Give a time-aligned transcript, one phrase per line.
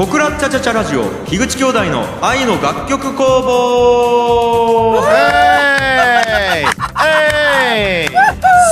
[0.00, 5.02] 小倉チャチャチャラジオ樋口兄弟の愛の楽曲工房。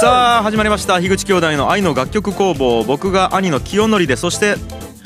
[0.01, 0.99] さあ始まりました。
[0.99, 2.83] 樋口兄弟の愛の楽曲工房。
[2.83, 4.55] 僕が兄の清則でそして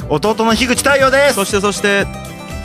[0.08, 1.34] 弟の樋口太陽です。
[1.34, 2.06] そしてそして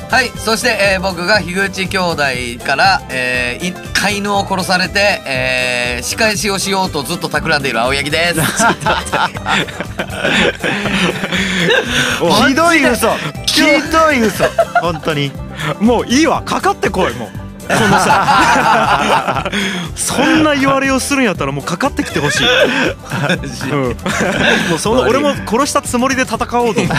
[0.09, 2.23] はいそして、えー僕が樋口兄弟
[2.65, 8.39] から、えーい飼い犬を殺されて、えー仕返しをしようとずっと企んでいる青柳です。
[12.47, 13.09] ひどい嘘。
[13.45, 14.45] ひどい嘘。
[14.81, 15.31] 本当に。
[15.79, 16.41] もういいわ。
[16.43, 19.49] かかってこいもうこのさ
[19.95, 22.47] そんな言われをするんやったらもうかかってきてほしい、
[23.71, 23.81] うん、
[24.69, 26.95] もうその俺も殺したつもりで戦おうと思う。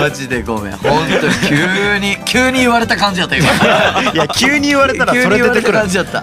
[0.00, 0.72] マジでごめん。
[0.76, 3.48] 本当に急に急に言われた感じだった今。
[4.12, 6.22] いや急に言われたらそれ急に言われ出てくるた感じだった。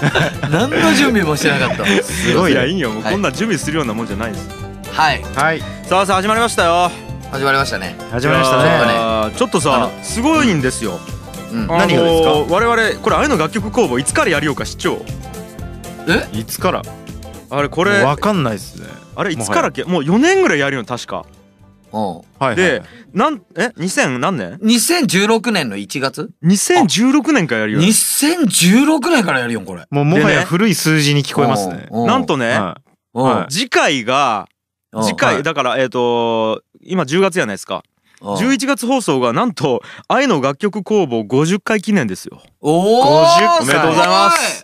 [0.50, 1.86] 何の準備もしてなかった。
[2.04, 2.54] すごい。
[2.54, 2.92] ねいやいいよ。
[2.92, 4.48] もうはいこんな準備するようなもんじゃないです、
[4.92, 5.22] はい。
[5.36, 5.62] はい。
[5.88, 6.92] さあさあ始まりましたよ。
[7.32, 7.96] 始まりましたね。
[8.12, 8.64] 始まりましたね。
[9.34, 11.21] ーちょっとあさのすごいんですよ、うん
[11.52, 12.54] あのー何がですか？
[12.56, 15.02] 我々これ愛の楽曲工房いつからやりようか市長。
[16.08, 16.38] え？
[16.38, 16.82] いつから？
[17.50, 18.88] あれこれわかんないっすね。
[19.16, 19.84] あれいつからっけ？
[19.84, 21.26] もう4年ぐらいやるよ確か。
[21.92, 22.02] うん。
[22.02, 22.82] はいはいで
[23.14, 29.86] なんえ？2000何年？2016年の1月？2016年からやるよ2016年からやるよこれ。
[29.92, 31.88] もうもはや古い数字に聞こえますね。
[31.92, 32.58] うんなんとね、
[33.50, 34.48] 次回が
[34.94, 35.04] うん。
[35.04, 35.44] 次回、はい。
[35.44, 37.76] だからえっ、と今10月やないですか。
[37.76, 37.91] うん
[38.22, 42.42] 11月放送がなんと愛の楽曲工房50回記念ですよ。
[42.62, 44.64] おお50おめでとうございます。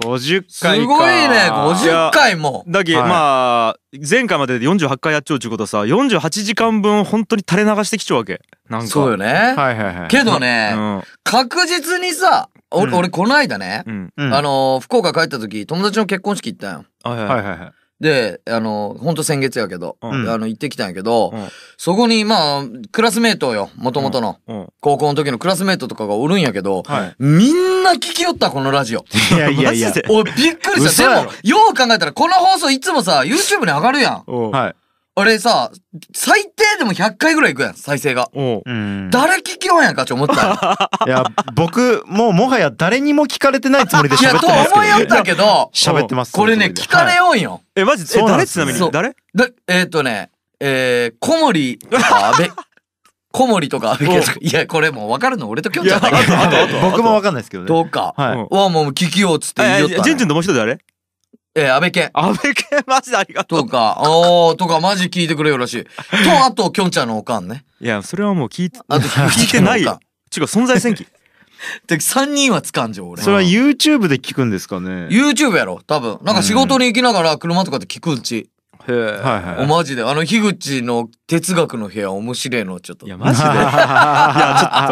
[0.00, 0.86] 50す回か。
[0.86, 1.12] ごいね。
[1.12, 2.64] いや50回も。
[2.66, 3.08] だけ、はい。
[3.08, 3.76] まあ
[4.08, 8.40] 前回までで48回やっちゃうっちゅうことはさ48時間分本当に垂れ流してきちゃうわけ。
[8.68, 8.86] なんか。
[8.86, 9.26] そうよね。
[9.26, 10.08] はいはいはい。
[10.08, 11.02] けどうねん。
[11.22, 12.82] 確実にさうん。
[12.82, 14.12] 俺俺この間ねうん。
[14.16, 14.34] うん。
[14.34, 16.80] あのー福岡帰った時友達の結婚式行ったん。
[16.80, 20.28] よはいはいはいはいはいであのーほんと先月やけどうん。
[20.30, 21.48] あの行ってきたんやけどうん。
[21.76, 24.68] そこにまあクラスメートよもともとのうん。
[24.80, 27.14] 高校の時のクラスメートとかがおるんやけどはい。
[27.18, 29.04] みんな聞きよったこのラジオ。
[29.34, 29.88] いやいやいや。
[29.88, 30.08] マジで。
[30.08, 31.20] おいびっくりした。
[31.20, 34.50] でもよう考えたらこの放送いつもさ YouTube に上がるやん。
[34.50, 34.74] はい
[35.16, 35.70] あれさ
[36.14, 38.30] 最低でも100回ぐらいいくやん再生が。
[38.32, 38.62] おう。
[38.64, 39.10] うん。
[39.10, 40.58] 誰聞きよんやんかって思ったんよ。
[41.06, 44.74] いや僕もうもはや誰にも聞かれてないつもりで いやと喋ってますけど。
[44.76, 45.70] 思いよったけど。
[45.74, 46.32] 喋ってます。
[46.32, 47.34] これね聞かれよよ。
[47.34, 48.88] んよえマジえそうなんです誰ちなみそう。
[48.88, 49.14] に誰？
[49.34, 52.50] だえーっとねえー小森とか安倍
[53.32, 55.48] 小森とか安倍健とかいやこれもう分かるの。
[55.48, 57.68] 俺ときょんちゃんだけいやあとあと僕もわかんないですけどね。
[57.68, 58.14] どうか。
[58.16, 58.32] はい。
[58.34, 60.78] うんはもう聞きようっつって言いよったえジュンジュンねともう一人誰？
[61.54, 62.10] えー安倍健。
[62.12, 63.58] 安倍健マジでありがとう。
[63.62, 64.00] とか。
[64.06, 65.84] おーとかマジ聞いてくれよらしい。
[65.84, 67.64] とあときょんちゃんのおかんね。
[67.80, 69.98] いやそれはもう聞いてあと聞いてないよ。
[70.36, 71.06] 違う存在戦記。
[71.86, 73.22] で3人はつかんじゃん俺。
[73.22, 75.08] それは YouTube で聞くんですかね。
[75.08, 76.18] YouTube やろ多分。
[76.22, 78.48] なんか仕事に行きながら車とかで聞くんち、
[78.92, 79.64] へえはいはい。
[79.64, 80.02] おマジで？
[80.02, 83.06] あの樋口の哲学の部屋面白いのちょっと。
[83.06, 83.46] いやマジで。
[83.50, 84.86] いやちょっ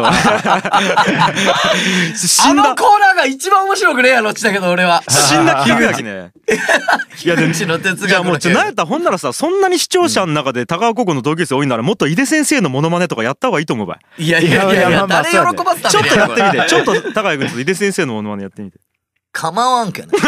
[2.12, 2.16] と。
[2.16, 5.03] 死 あんだのコーナーが一番面白くねえやろっちだけど俺は。
[5.09, 6.32] 死んだ気がきね
[7.25, 14.25] いやでも樋口の哲いやもう学の部屋ちょなんやったらほんならさそんなに視聴者の中で高川高校の同級生多いならもっと井出先生のモノマネとかやった方がいいと思うばい。
[14.25, 18.78] いやいやいやいいやいやや誰喜ばせたんちょっとやってみてちょっとと高井君ちょっと井出先生のモノマネやってみて
[19.41, 20.21] 構わんけどい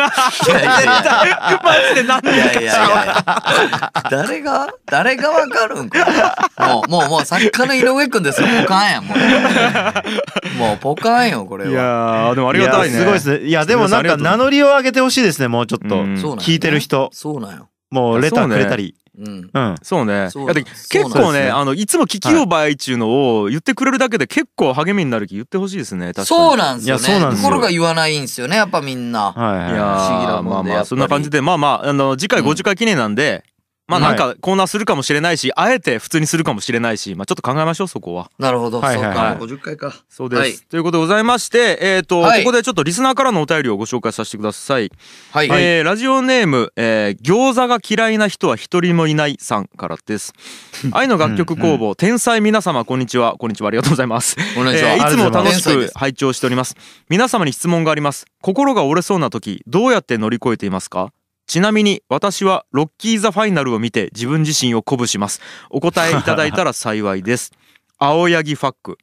[0.48, 1.60] やいやいや。
[1.64, 8.46] マジで何いやいやいや誰が誰がわかるんかもうもうもう作家の井上くんですよ。
[8.62, 12.94] ポカンやんもうもうポカンよこれいやでもありがたいね。
[12.94, 13.38] やすごいです。
[13.40, 16.02] ねいやでもなんか名乗りを上げてほしいですねもうちょっと。
[16.02, 16.16] うん。
[16.16, 17.10] そうなんよ聞いてる人。
[17.12, 19.50] そうなんよもうレターくれたりうん。
[19.52, 20.30] うんそうね。
[20.30, 21.50] そうだって結構ねね。
[21.50, 26.26] あのいつも聞きようばいっちゅうのを言ってくれるだけで結構励みになる気言ってほしいですね確かに。
[26.26, 27.02] そうなんですよね。
[27.02, 27.48] いやそうなんですよ。
[27.48, 29.32] ところが言わないんですよねやっぱみんな。
[29.32, 29.76] はいはいい。
[29.76, 33.44] や不思議なーまあもんでやっぱりまあそんな感じでまあまああの次回うん50回記念なんで
[33.90, 38.30] まあなんかコーナーするかもしれないしあえて普通にするかもしれないしまあちょっと考えましょうそこは。
[38.38, 39.38] なるほど、はいはいはい。
[39.38, 39.54] そうか。
[39.56, 40.52] 50回かそうです、はい。
[40.70, 42.44] ということでございましてえっ、と、はい。
[42.44, 44.92] ここでちょっとリスナーからのお便りをご紹介させてください、
[45.32, 50.32] はい、えーラジオネーム、えー餃子が嫌いな人は一人もいないさんからです。
[50.92, 53.34] 愛の楽曲工房、天才皆様こんにちは。
[53.38, 53.68] こんにちは。
[53.68, 54.36] ありがとうございます。
[54.54, 56.76] こんにちは、えーいつも楽しく拝聴しております。
[57.08, 58.26] 皆様に質問があります。
[58.40, 61.12] 心が折れそうな時どうやって乗り越えていますか？
[61.50, 65.40] ちなみに私はロッキーザファイナルを見て自分自身を鼓舞します。
[65.68, 67.50] お答えいただいたら幸いです。
[67.98, 68.98] 青柳ファック。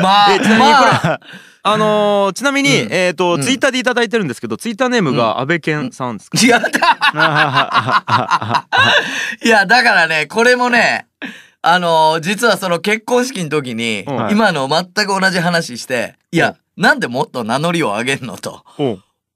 [0.00, 1.20] まあ えちなみにこれまあ
[1.64, 2.92] あのーちなみに、うん。
[2.92, 3.42] えっ、と、うん。
[3.42, 6.68] ツイッターでいただいてるんですけどツイッターネームが安倍健さんですか、やだ
[9.44, 11.08] いや だからねこれもね
[11.62, 14.30] あのー実はその結婚式の時に、うん。
[14.30, 18.64] 今の全く同じ話していや、なんでもっと名乗りを上げんのと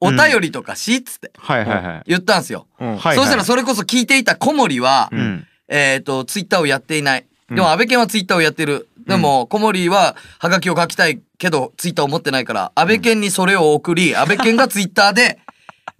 [0.00, 2.02] お便りとかしっつってはいはいはい。
[2.06, 2.66] 言ったんすよ。
[2.78, 5.46] そしたらそれこそ聞いていた小森は、うん。
[5.68, 7.20] えっ、と、ツイッターをやっていない。
[7.20, 8.88] でうんも、安倍健はツイッターをやってる。
[9.06, 15.38] でも、小森は、ハガキを書きたいけど、ツイッターを持ってないから、安倍健にそれを送り、 安倍健がツイッターで、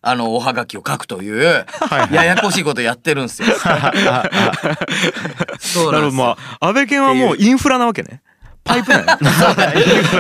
[0.01, 1.67] あの、おはがきを書くという、
[2.13, 3.49] ややこしいことやってるんですよ。
[5.59, 6.25] そうなんですよ。
[6.25, 8.23] まあ安倍健はもうインフラなわけね
[8.69, 9.19] パイプなんや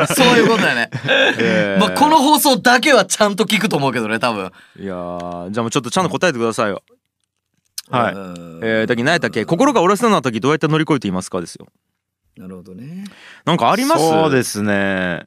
[0.07, 0.91] そういうことだよね。
[1.39, 4.51] えーまあ、この放送だけはちゃんと聞くと思うけどね、多分。
[4.79, 6.83] いやーじゃあもうちょっとちゃんと答えてくださいよ
[7.91, 9.45] はいうんえー、だけど何やったっけ？
[9.45, 11.67] 心が折れそうな時どうやって乗り越えていますかですよ
[12.37, 13.05] なるほどね。
[13.45, 14.09] なんかあります？
[14.09, 15.25] そうですね。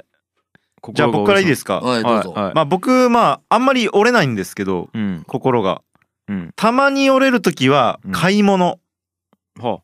[0.93, 1.79] じゃあ僕からいいですすか？
[1.79, 2.33] はい、どうぞ。
[2.55, 5.81] まあ僕、まあ、あんまり折れないんですけど、うん心が。
[6.27, 8.79] うんたまに折れるときはうん、買い物。
[9.59, 9.81] は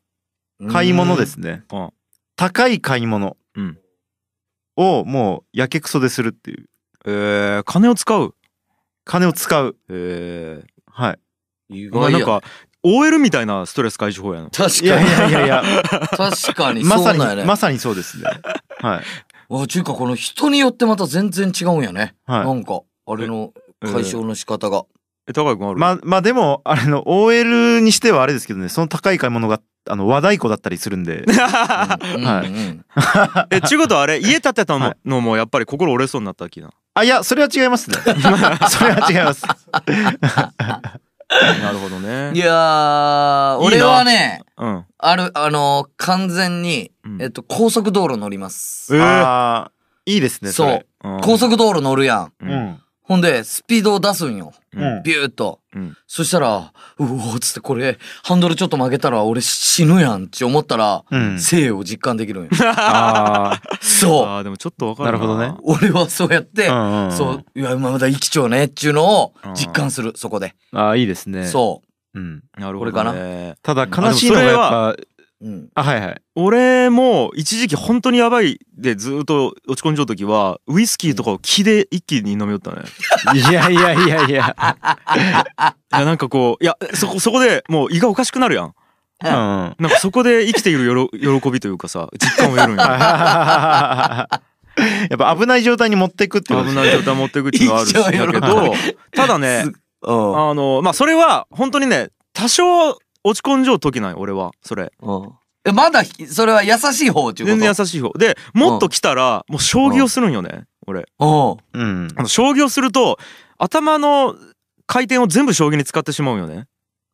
[0.70, 1.90] 買い物ですねうん。
[2.38, 3.78] 高い買い物うん
[4.76, 6.66] をもうやけくそでするっていう。
[7.04, 8.34] えー、金を使う？
[9.04, 9.76] 金を使う。
[9.90, 11.18] えはい。
[11.68, 12.18] 意外や。
[12.18, 12.42] なんか
[12.84, 15.32] OL みたいなストレス解消法やな確いやいかに。
[15.32, 15.62] やいやいや、
[16.16, 17.44] 確かに、まさにそうなんやね。
[17.44, 18.30] まさにそうですね。
[18.80, 19.04] はい。
[19.50, 22.14] あ、ちゅうか、この人によってまた全然違うんやね。
[22.24, 23.52] はいなんか、あれの
[23.82, 24.84] 解消の仕方が。
[25.28, 29.60] え高井君ある、まあ、まあでも、あれの、OL にしてはあれですけどね、その高い買い物が、
[29.90, 31.24] あの、和太鼓だったりするんで。
[31.28, 32.84] うんはいうん
[33.50, 37.96] えちゅうことはあれ 家建てたのもやっぱり心折れそうになったきなあ、いや、それは違いますね。
[38.70, 39.44] それは違います。
[41.62, 48.96] なるほどねいやー、いいな俺はね、うんある、あのー完全にうん、えっと、高速道路乗ります。
[48.96, 50.86] えーあーいいですね、それ。
[51.04, 52.32] うん高速道路乗るやん。
[52.40, 52.80] ううんん。
[53.08, 54.52] ほんで、スピードを出すんよ。
[54.76, 55.60] うんビューっと。
[55.74, 61.40] うんそしたら、うおーつってこれ、ハンドルちょっと曲げたら俺死ぬやんって思ったら、うん。
[61.40, 62.50] 生を実感できるんよ。
[62.76, 64.26] あそう。
[64.26, 66.74] あーでもちょっとわかるなるほどね俺はそうやって、あ。
[66.74, 67.12] うんうん。
[67.12, 70.54] そう、いや、まだ生きちゃうねっていうのを実感する、そこで。
[70.74, 71.46] ああ、いいですね。
[71.46, 71.82] そ
[72.14, 72.18] う。
[72.18, 72.42] うん。
[72.58, 73.04] なるほど、ね、こ
[73.64, 74.96] れかただ悲しいのがやっぱ、
[75.40, 75.68] うん。
[75.74, 76.20] あ、はいはい。
[76.34, 82.82] 俺も一時期本当にやばいでずっと落ち込んじゃう時はウイスキーとかを気で一気に飲みよったね
[83.34, 84.30] いやいやいやいや。
[84.30, 88.72] いやなんかこういやそこそこでもう胃がおかしくなるやんうん。
[89.30, 91.08] はなんかそこで生きているよろ
[91.40, 94.38] 喜びというかさ実感を得るんやはい
[95.10, 98.74] やっぱ危ない状態に持っていくって危ない状態持っていくっていうのはあるしだけど
[99.12, 99.64] ただね
[100.02, 100.50] うん。
[100.50, 104.52] あのまあそれは本当にね多少落ち込んじゃう時なんよ俺は。
[104.62, 104.92] それ。
[105.00, 105.32] うん。
[105.64, 107.58] え、まだ、それは優しい方っていうこと？
[107.58, 108.10] 全然優しい方。
[108.18, 110.64] でもっと来たらもう将棋をするんよね。
[110.86, 111.06] 俺。
[111.18, 111.56] うん。
[111.74, 112.08] うん。
[112.16, 112.22] あ。
[112.22, 113.18] の将棋をすると
[113.58, 114.34] 頭の
[114.86, 116.66] 回転を全部将棋に使ってしまうよね。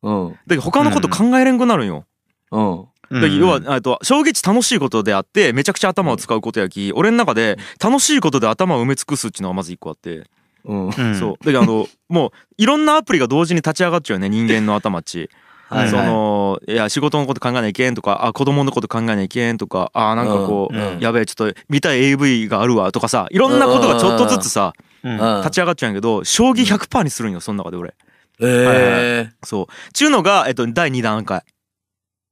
[0.03, 0.29] うん。
[0.31, 2.05] だけど他のこと考えれんくなるんよ、
[2.51, 2.85] うん。
[3.11, 10.23] 要はえっと将棋って楽しいことであってめちゃくちゃ頭を使うことやき俺の中で楽しいことで頭を埋め尽くすっていうのがまず一個あって、
[10.63, 10.85] うん。
[10.85, 11.15] うん。
[11.19, 11.33] そう。
[11.39, 15.29] だけどあのもういろんなアプリが同時に立ち上がっちゃうよね人間の頭っち。
[15.67, 20.93] はいそのいや仕事のこと考えないけんとかあ子供のこと考えないけんとかあなんかこう、うん。
[20.93, 20.99] うん。
[20.99, 24.73] やべえちょっと見たい AV があるわとかさいろんなことがちょっとずつさ
[25.03, 25.19] うん。
[25.19, 25.41] うん。
[25.41, 27.93] 立ち上がっちゃうんやけど将棋100%にするんよその中で俺。
[28.41, 29.33] ええ。
[29.43, 29.91] そう。
[29.93, 31.41] ちゅうのが、えっと、第2段階。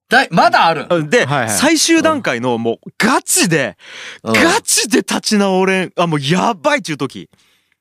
[0.09, 1.09] だい、まだあるん？
[1.09, 1.49] で、はいはい。
[1.49, 3.77] 最終段階のもうガチで、
[4.21, 4.33] うん。
[4.33, 5.93] ガチで立ち直れん。
[5.95, 7.29] あもうやばいっちゅう時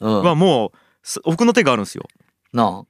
[0.01, 0.23] うん。
[0.23, 2.05] はもうす奥の手があるんですよ
[2.53, 2.85] な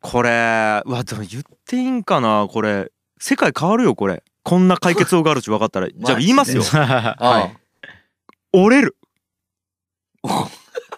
[0.00, 2.90] これうわでも言っていいんかなこれ。
[3.18, 4.22] 世界変わるよこれ。
[4.44, 5.88] こんな解決法があるっち分かったら。
[5.92, 6.62] じゃあ言いますよ。
[6.72, 7.16] あ。
[7.18, 7.50] は
[8.52, 8.96] 折れる。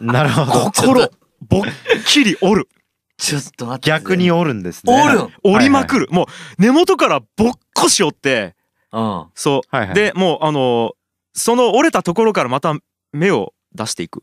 [0.00, 0.04] い。
[0.04, 0.70] なるほど。
[0.72, 1.10] 心。
[1.48, 1.62] ぼっ
[2.06, 2.68] きり折る。
[3.16, 3.88] ちょっと待って。
[3.88, 5.02] 逆に折るんですね。
[5.02, 5.22] 折る。
[5.24, 6.26] ん折りまくる、もう
[6.62, 8.54] 根元からぼっこし折って。
[8.92, 9.26] うん。
[9.34, 9.94] そう、はいはい。
[9.94, 10.92] でもうあの
[11.34, 12.74] その折れたところからまた
[13.12, 14.22] 芽を出していく。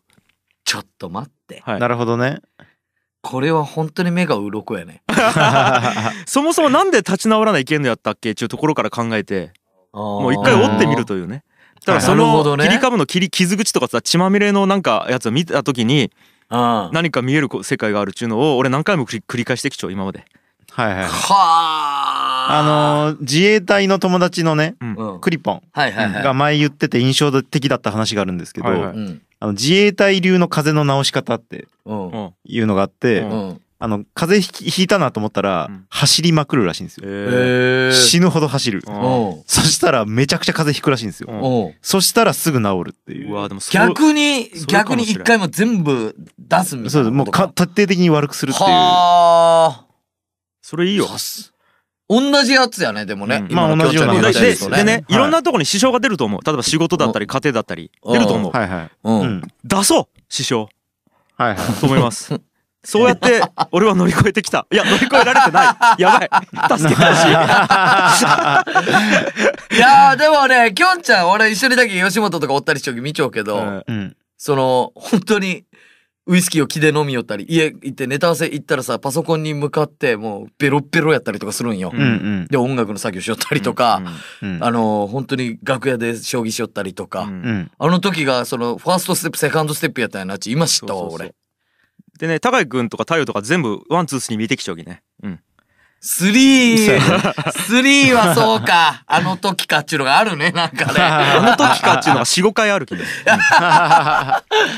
[0.64, 1.62] ちょっと待って。
[1.66, 1.80] はい。
[1.80, 2.40] なるほどね。
[3.22, 5.02] これは本当に目が鱗やね。
[6.26, 8.32] そもそもなんで立ち直らないけんのやったっけ？
[8.32, 9.52] っていうところから考えて
[9.94, 11.44] ももう一回折ってみるというね
[11.86, 16.12] だからそのなるほどね切り株の切り傷口とかさ血まみれのなんかやつを見た時に
[16.50, 20.24] 何か見える世界があるっていうのを俺何回も繰り返してきちゃう今まで
[20.72, 21.06] はいはい。
[21.06, 22.48] あ。
[22.50, 25.20] あのー自衛隊の友達のね、うん。
[25.22, 25.62] クリポン。
[26.24, 29.22] が前言ってて印象的だった話があるんですけど、はいはいうん。
[29.40, 32.08] あの自衛隊流の風邪の治し方ってうん。
[32.10, 32.34] うん。
[32.44, 33.30] いうのがあって、うん。
[33.30, 33.62] うん。
[33.80, 35.86] あの風邪ひきひいたなと思ったら、うん。
[35.90, 39.44] 走りまくるらしいんですよ、ええ死ぬほど走る、ーうん。
[39.46, 41.66] そしたらめちゃくちゃ風邪ひくらしいんですよ、うん。
[41.66, 41.76] うん。
[41.84, 43.32] そしたらすぐ治るっていう。
[43.32, 44.82] うわでもそう逆にそうかもしれん。
[44.82, 48.70] 逆に一回も全部出すみたいなそうですもうか徹底的に悪くするっていう。
[48.70, 49.86] はあ
[50.64, 51.06] それいいよ。
[51.06, 51.54] さす
[52.10, 56.42] 同じやつやねでもね、まあ同じようなで京ちゃんが言ででね、ったやつとねい、ろんなところに支障が出ると思う。
[56.46, 58.52] 例えば仕事だったり家庭だったり出ると思う。
[58.52, 59.28] はいはい、ううん。
[59.38, 60.70] ん、出そう支障。
[61.38, 61.58] はいはい。
[61.80, 62.34] と思います。
[62.84, 64.66] そうやって俺は乗り越えてきた。
[64.72, 66.02] いや乗り越えられてない。
[66.02, 66.30] やばい。
[66.80, 67.28] 助けてほしい。
[69.76, 73.84] いやーでもねきょんちゃん俺一緒にだけ吉本とかおったりしちょき見ちゃうけど、
[74.38, 75.66] その本当に
[76.28, 82.48] ウイスキーを生で飲みよったり家行ってネタ合わせ行ったらさパソコンに向かってもうベロッベロやったりとかするんよ、うんうん。
[82.48, 84.02] で音楽の作業しよったりとか、
[84.42, 87.72] うんあの本当に楽屋で将棋しよったりとか、うんうん。
[87.78, 91.34] あの時がそのファーストステップセカンドステップやったんやなって今知ったわ俺。
[92.20, 95.02] でね高井君とか太陽とか全部ワンツースリー見てきちゃうきね。
[95.24, 95.40] うん
[96.00, 97.52] スリー。
[97.52, 99.04] スリーはそうか。
[99.08, 101.00] あの時かっちゅうのがあるねなんかね。
[101.00, 103.08] あの時かっていうのが45回あるきね、 うん。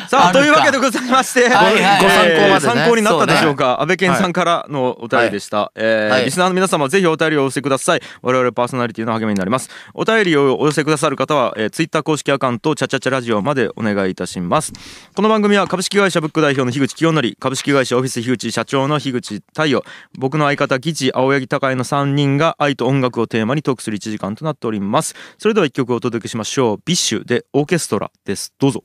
[0.07, 2.03] さあというわけでございまして、はいはいはい。
[2.03, 2.59] ご参考までね。
[2.59, 3.81] 参考になったでしょうか？
[3.81, 6.25] 安倍健さんからのお便りでした、えーはい。
[6.25, 8.01] リスナーの皆様ぜひお便りをお寄せください。
[8.21, 9.69] 我々パーソナリティの励みになります。
[9.93, 14.71] お便りをお寄せくださる方は、えー、ツイッター公式アカウントチャチャチャラジオまでお願いいたします。
[15.15, 19.83] この番組は株式会社ブック代表の樋口清則株式会社オフィス樋口社長の樋口太陽
[20.17, 25.15] 僕の相方ギチ青柳高江の3人が愛と音楽をテーマにトークする1時間となっております。
[25.37, 26.77] それでは1曲お届けしましょう。
[26.85, 28.53] ビッシュでオーケストラです。
[28.57, 28.83] どうぞ。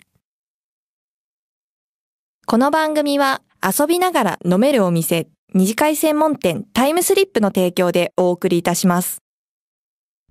[2.47, 9.24] この番組は遊びながら飲めるお店、二次会専門店タイムスリップの提供でお送りいたします。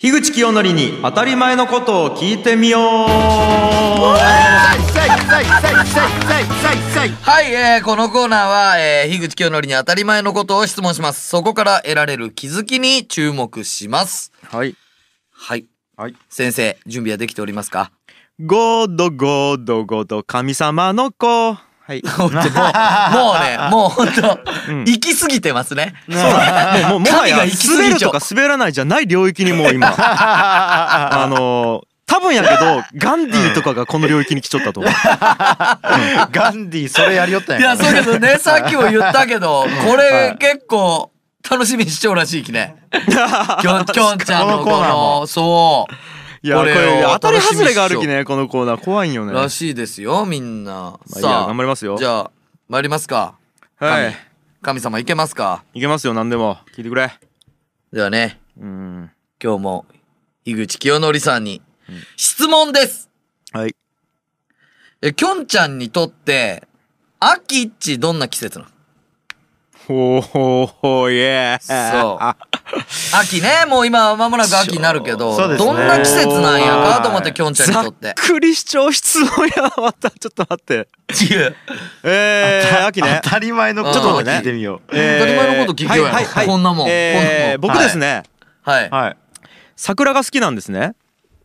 [0.00, 2.80] 樋口清則に当たり前のことを聞いてみよう。
[7.22, 11.28] はい、えーこのコーナーは、えー、樋口清則に当たり前のことを質問します。
[11.28, 14.32] そこから得られる気づきに注目します。
[14.42, 14.74] はい。
[15.30, 15.66] はい。
[15.96, 16.16] はい。
[16.28, 17.92] 先生準備はできておりますか？
[18.40, 22.02] ゴードゴードゴード神様の子はい。
[22.18, 24.84] もうもうね もう本当、うん。
[24.84, 25.94] 行き過ぎてますね。
[26.10, 29.94] そうもうもうもはや神が行き過ぎ滑るちゃうとか滑らないじゃない領域にもう今。
[29.96, 34.92] あのー多分やけどガンディーとかがこの領域に来ちゃったと思う。
[36.30, 38.36] ガンディそれやりよったんいややそうけどね。
[38.38, 41.10] さっきも言ったけどこれ結構
[41.50, 42.76] 楽しみにしちゃうらしいきね。
[43.60, 45.20] きょんきょんちゃんのここのコーナーも。
[45.20, 45.94] のそう
[46.44, 48.84] いやここれ当たり外れがあるきねこのコーナー。
[48.84, 49.32] 怖いんよね。
[49.32, 51.96] らしいですよみんな、まあさあ頑張りますよ。
[51.96, 52.30] じゃあ
[52.68, 53.38] 参りますか。
[53.76, 54.14] はい。
[54.60, 55.64] 神様いけますか？
[55.72, 56.58] いけますよ何でも。
[56.76, 57.18] 聞いてくれ。
[57.94, 59.10] ではねうん。
[59.42, 59.86] 今日も
[60.44, 61.62] 井口清則さんに
[62.18, 63.08] 質問です、
[63.52, 63.74] はい。
[65.00, 66.68] えきょんちゃんにとって
[67.20, 68.70] 秋っちどんな季節なの？
[69.86, 72.18] ほうほうほうイエーそう。
[73.14, 75.48] 秋ねもう今は間もなく秋になるけど、そう。
[75.48, 75.66] ですね。
[75.66, 78.06] どんな季節なんやかと思ってはいきょんちゃんにとって。
[78.06, 80.88] ざっくり主張質問やまたちょっと待って。
[82.02, 83.20] えー、秋ね。
[83.22, 84.80] 当たり前のことを聞いてみよう。
[84.86, 86.46] 当たり前のこと聞くよやはいはいはい。
[86.46, 86.88] こんなもん。
[86.88, 87.78] えーこんなもん。
[87.78, 88.22] 僕ですね、
[88.62, 89.16] はい、はい。
[89.76, 90.94] 桜が好きなんですね、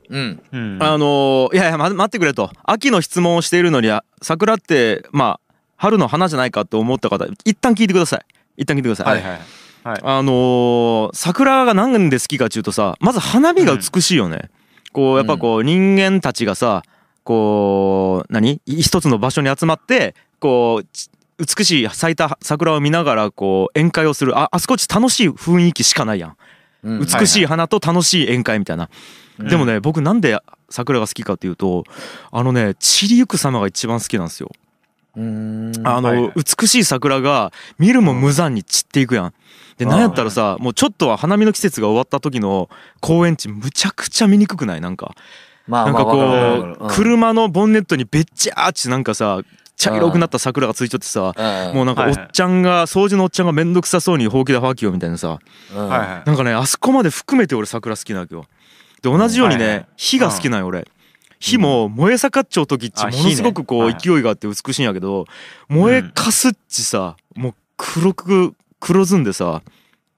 [0.10, 0.42] うん。
[0.52, 0.78] うん。
[0.82, 2.50] あのーいやいやま待ってくれと。
[2.64, 5.49] 秋の質問をしているのにあ桜ってまあ
[5.80, 8.26] 春の花じゃないかと思った方一旦聞いてください。
[8.58, 9.40] 一旦聞いてください、はいはい。
[9.84, 10.00] はい。
[10.04, 14.50] あのー桜が何で好きかっていうとさまず花火が美しいよね、
[14.92, 16.84] こうやっぱこう人間たちがさ
[17.24, 18.62] こう何？
[18.66, 24.38] い一つの場所に集まってこうち美しい咲いた桜を見ながらこう宴会をする。
[24.38, 26.38] ああそこっち楽しい雰囲気しかないやん。
[26.84, 27.00] うん。
[27.00, 28.90] 美しい花と楽しい宴会みたいな、
[29.40, 30.38] でもね僕なんで
[30.70, 31.86] 桜が好きかっていうと
[32.32, 34.52] あのね散りゆく様が一番好きなんですよ
[35.16, 36.34] あの、はいはい。
[36.36, 39.34] 美しい桜が見るも無残に散っていくやん。
[39.78, 44.82] で、なんやったらさ、もうちょっとは花見の季節が終わった時の公園地むちゃくちゃ見にくくない？
[44.82, 45.16] なんか。
[45.68, 49.42] まなんかこう、車のボンネットにべっちゃーってなんかさ、
[49.78, 51.76] 茶色くなった桜がついちゃってさ、うん。
[51.76, 55.40] もうなんかおっちゃんが、掃除のおっちゃんがめんどくさそうにほうきではきよみたいなさ、
[55.74, 58.46] なんかね、あそこまで含めて俺桜好きなわけよ。
[59.02, 60.88] で、同じようにはいはいね、火が好きなんよ俺。
[61.40, 65.26] 火も燃え盛っちゃう時っちもあのすごくこう勢いがあって美しいんやけど
[65.70, 69.62] 燃えかすっちさもう黒く黒ずんでさ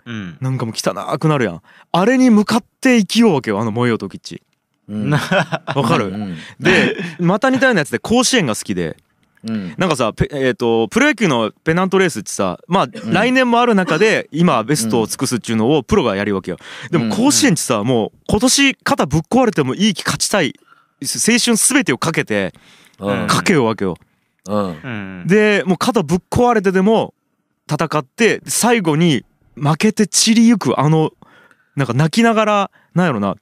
[0.06, 0.38] うん。
[0.42, 1.62] なんかもう汚くなるやん。
[1.92, 4.42] あれに向かって生きようわけよあの燃えよう時っち。
[4.90, 5.12] うん。
[5.14, 6.06] わかる？
[6.08, 6.38] うん。
[6.60, 8.98] でまた似たようなやつで甲子園が好きで。
[9.48, 9.76] うん。
[9.78, 16.58] なんかさペえーとプロ野球のペナントレースってさまあ来年もある中で今ベストを尽くすっていうのをプロがやるわけよ。
[16.90, 20.56] でも甲子園ってさもう今年肩ぶっ壊れてもいい気勝ちたい
[21.02, 22.54] 青春全てをかけて
[23.00, 23.28] うん。
[23.28, 23.98] かけようわけよ。
[25.26, 27.14] でもう肩ぶっ壊れてでも
[27.72, 29.24] 戦って最後に
[29.56, 31.12] 負けて散りゆくあの
[31.76, 33.36] なんか泣きながらなんやろな。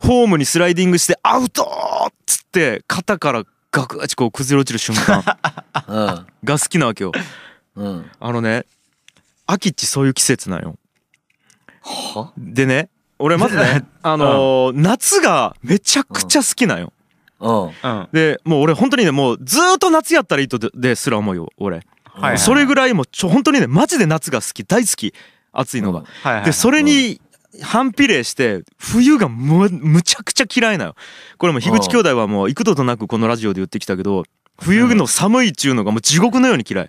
[0.00, 1.62] ホームにスライディングしてアウト
[2.08, 5.22] っつっって肩からガクッチこう崩れ落ちる瞬間。
[5.88, 6.26] うん。
[6.44, 7.12] が好きなわけよ。
[7.74, 8.10] うん。
[8.18, 8.64] あのね
[9.46, 10.76] 秋っちそういう季節なんよ。
[11.82, 12.32] は？
[12.38, 16.92] でね俺まずね あのー夏がめちゃくちゃ好きなんよ
[18.12, 21.76] でもう俺本当にねもうずーっと夏やったらいいとでですら思うよ俺。
[21.76, 21.86] はい
[22.30, 25.12] はいそれぐらいもうちょ本当にねマジで夏が好き大好き
[25.52, 26.00] 暑いのが。
[26.22, 27.20] はいはいでそれに
[27.62, 30.94] 反比例して冬がむむちゃくちゃ嫌いなよ
[31.38, 34.24] これも樋口兄弟はもう幾度となくこのラジオで言ってきたけど
[34.60, 36.88] 冬の寒いっちゅうのがもう地獄のように嫌い。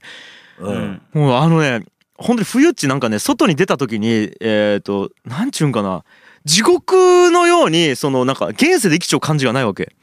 [0.60, 0.76] ううん。
[0.76, 1.86] んもうあのね
[2.18, 6.04] 本当に冬っちなんかね外に出た時にえっ、となんちゅうんかな。
[6.46, 9.94] 地獄のようにそのなんか現世で生きちゃう感じがないわけ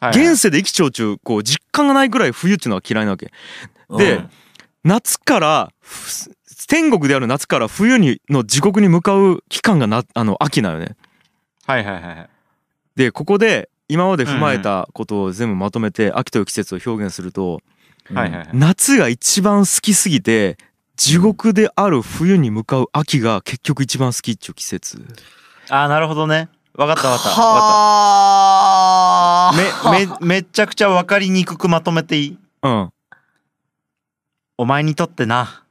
[0.00, 0.32] はいはい。
[0.32, 3.32] 現世で生きちゃうっちゅうこう実感がないぐらい冬っていうのは嫌いなわけ。
[3.96, 4.30] でうん。
[4.84, 6.30] 夏からふ
[6.68, 10.96] 天国である夏から冬にの地獄に向かう期間がなあの秋なのね。
[11.66, 12.28] はいはいはいはい。
[12.96, 17.60] でここで今まで踏まえたことを全部まとめて秋という季節を表現すると
[18.12, 18.48] はいはいはい。
[18.52, 20.58] 夏が一番好きすぎて
[20.96, 25.04] 地獄である冬に向かう秋が結局一番好きっちゅう季節。
[25.70, 26.48] あーなるほどね。
[26.74, 27.28] わかったわかった。
[27.30, 29.04] わかはあ。
[29.04, 29.07] った
[29.52, 32.38] めめめちゃくちゃわかりにくくまとめていい？
[32.62, 32.92] うん。
[34.58, 35.64] お前にとってな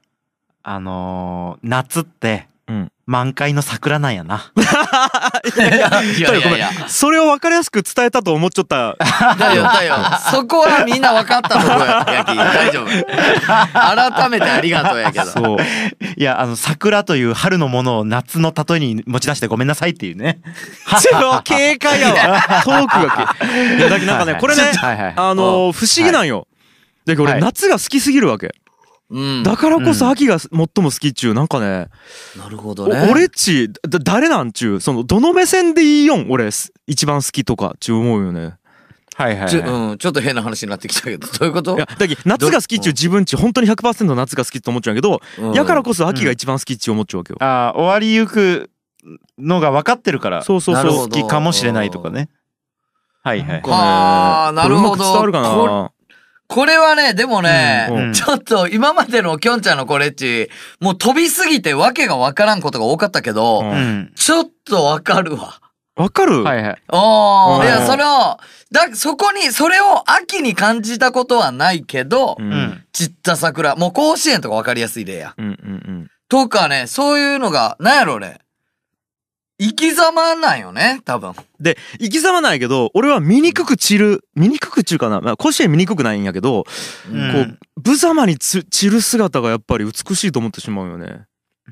[0.63, 4.51] あのー夏ってうん満開の桜なんやな。
[5.55, 6.01] いやいや
[6.37, 6.57] いや。
[6.57, 8.97] いやそれを分かりやすく伝えたと思っちゃった。
[9.35, 9.95] だよだよ。
[10.29, 12.35] そこはみんな分かったのこれヤキ。
[12.35, 12.87] 大丈夫。
[12.91, 15.25] 改めてありがとうやけど。
[15.25, 15.57] そう。
[16.17, 20.41] いやあの桜という春のものを夏の例えに持ち出してごめんなさいっていうね。
[21.01, 22.41] 超警戒やわ。
[22.65, 23.45] トークがけ。
[23.77, 24.63] いやだけどなんかねこれね
[25.15, 26.45] あのー不思議なんよ。
[27.05, 27.33] だけどはい。
[27.35, 28.53] 俺夏が好きすぎるわけ
[29.09, 29.43] うん。
[29.43, 31.87] だからこそ秋が最も好きっちゅうなんかね。
[32.37, 38.55] なるほどおね俺っちだ誰なんちゅうそのどの目線でいいよん俺す一番好きとかっちゅう思うよね。
[39.15, 41.75] はいはいちょ,、うん、ちょっと変な話になってきたけど どういうこと？
[41.75, 45.53] いやだけど夏が好きっちゅう自分ち本当に100%夏が好きって思っちゃうんやけどうん。
[45.53, 47.37] やからこそ秋が一番好きっちゅう思っちゃうわけよ。
[47.39, 48.69] あー終わりゆく
[49.39, 50.83] のが分かってるからそうそうそう。
[50.83, 51.15] なるほど。
[51.15, 52.29] 好きかもしれないとかね。
[53.23, 53.61] はいはい。
[53.63, 54.97] はあなるほど。
[54.97, 55.91] これうまく伝わるかな
[56.47, 58.13] これはねでもね、うんうん。
[58.13, 63.69] ちょっと今までのきょんちゃんのこれっちもう飛びすぎてわけがわからんことが多かったけど、うん。
[63.69, 65.59] うんちょっとわかるわ。
[65.95, 66.43] わかる？
[66.43, 66.83] はいはい。
[66.89, 67.65] おー、うん。
[67.65, 68.37] いや、それを、
[68.71, 72.49] だ、そこに、それを秋に感じたことはないけど、ううん。
[72.51, 75.33] ん散った桜、もう甲子園とかわかりやすい例や。
[75.37, 75.53] うんうんう
[75.91, 76.07] ん。
[76.29, 78.39] とかね、そういうのが、なんやろね。
[79.59, 81.33] 生き様なんよね、多分。
[81.59, 86.65] で生き様ないけど俺は醜く散る醜くっちゅうかな、まあ、甲子園醜くないんやけど、
[87.11, 91.25] うんこう無様につ散る姿がやっぱり美しいと思ってしまうよね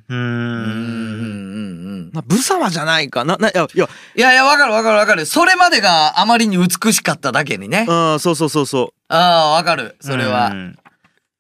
[0.10, 2.12] うん、うん、うんん。
[2.12, 5.26] な無様じゃないかなないやいやいやいや、わかるわかるわかる。
[5.26, 7.86] それまでがあまりに美しかっただけにね。
[7.88, 9.96] うんそうそうそうそうああ、わかる。
[10.02, 10.50] それは。
[10.50, 10.80] うん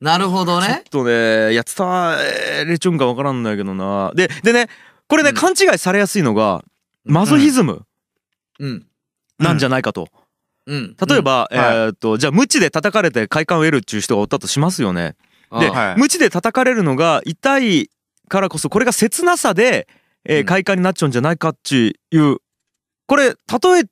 [0.01, 0.83] なるほどね。
[0.91, 2.17] ちょっとねいや伝わ
[2.65, 4.67] れちゅんかわからんのやけどなででね
[5.07, 5.35] これね、うん。
[5.35, 6.63] 勘違いされやすいのが
[7.03, 7.85] マゾヒズム
[8.59, 8.85] うん。
[9.37, 10.07] なんじゃないかと、
[10.65, 10.95] うん。
[11.07, 11.57] 例えば、うん。
[11.59, 11.75] はい。
[11.75, 15.15] えーっとじゃあ無知で叩かれて快感を得るっちゅう人がおったとしますよね。
[15.51, 15.99] で、うん、はい。
[15.99, 17.89] 無知で叩かれるのが痛い
[18.29, 19.87] からこそこれが切なさで、
[20.23, 20.45] えーうん。
[20.45, 22.37] 快感になっちゃうんじゃないかっていう
[23.07, 23.35] これ例
[23.79, 23.83] え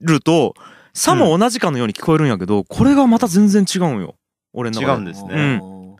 [0.00, 0.54] ると
[0.92, 4.14] さも同じかのように聞こえるんやけど、これがまた全然違うんよ。
[4.52, 4.92] 俺の中で。
[4.92, 5.28] 違うんですね。
[5.32, 5.96] うん。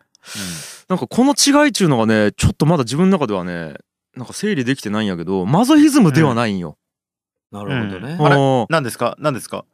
[0.88, 3.74] なんかこの違いっちゅうのがねちょっとまだ自分の中ではね
[4.16, 6.79] なんか整理できてないんやけどマゾヒズムではないんよ。
[7.50, 8.16] なるほどね。
[8.20, 9.16] あれあ何ですか？
[9.18, 9.64] 何ですか？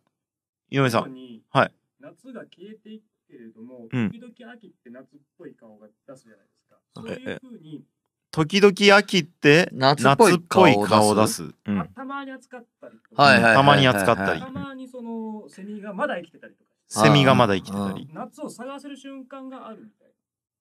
[0.71, 1.15] 井上さん。
[1.15, 1.75] にはい。
[2.01, 4.11] 夏が消えていくけれども、うん。
[4.11, 6.77] 時々秋って夏っぽい顔が出すじゃないですか。
[6.95, 7.83] そういう風に、
[8.31, 11.43] 時々秋って夏っぽい夏っぽい顔を出す。
[11.43, 11.79] うん。
[11.79, 13.57] たたまに扱ったりとか、はいはいはいはい。
[13.57, 14.41] たまに扱ったり。
[14.41, 18.09] たまにそのセミがまだ生きてたりとかして、セミがまだ生きてたり。
[18.13, 20.09] 夏を探せる瞬間があるみたい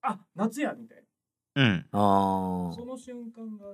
[0.03, 0.09] な。
[0.11, 1.03] あ、夏やみたい
[1.55, 2.01] うんあな。
[2.01, 3.65] ーその瞬間が。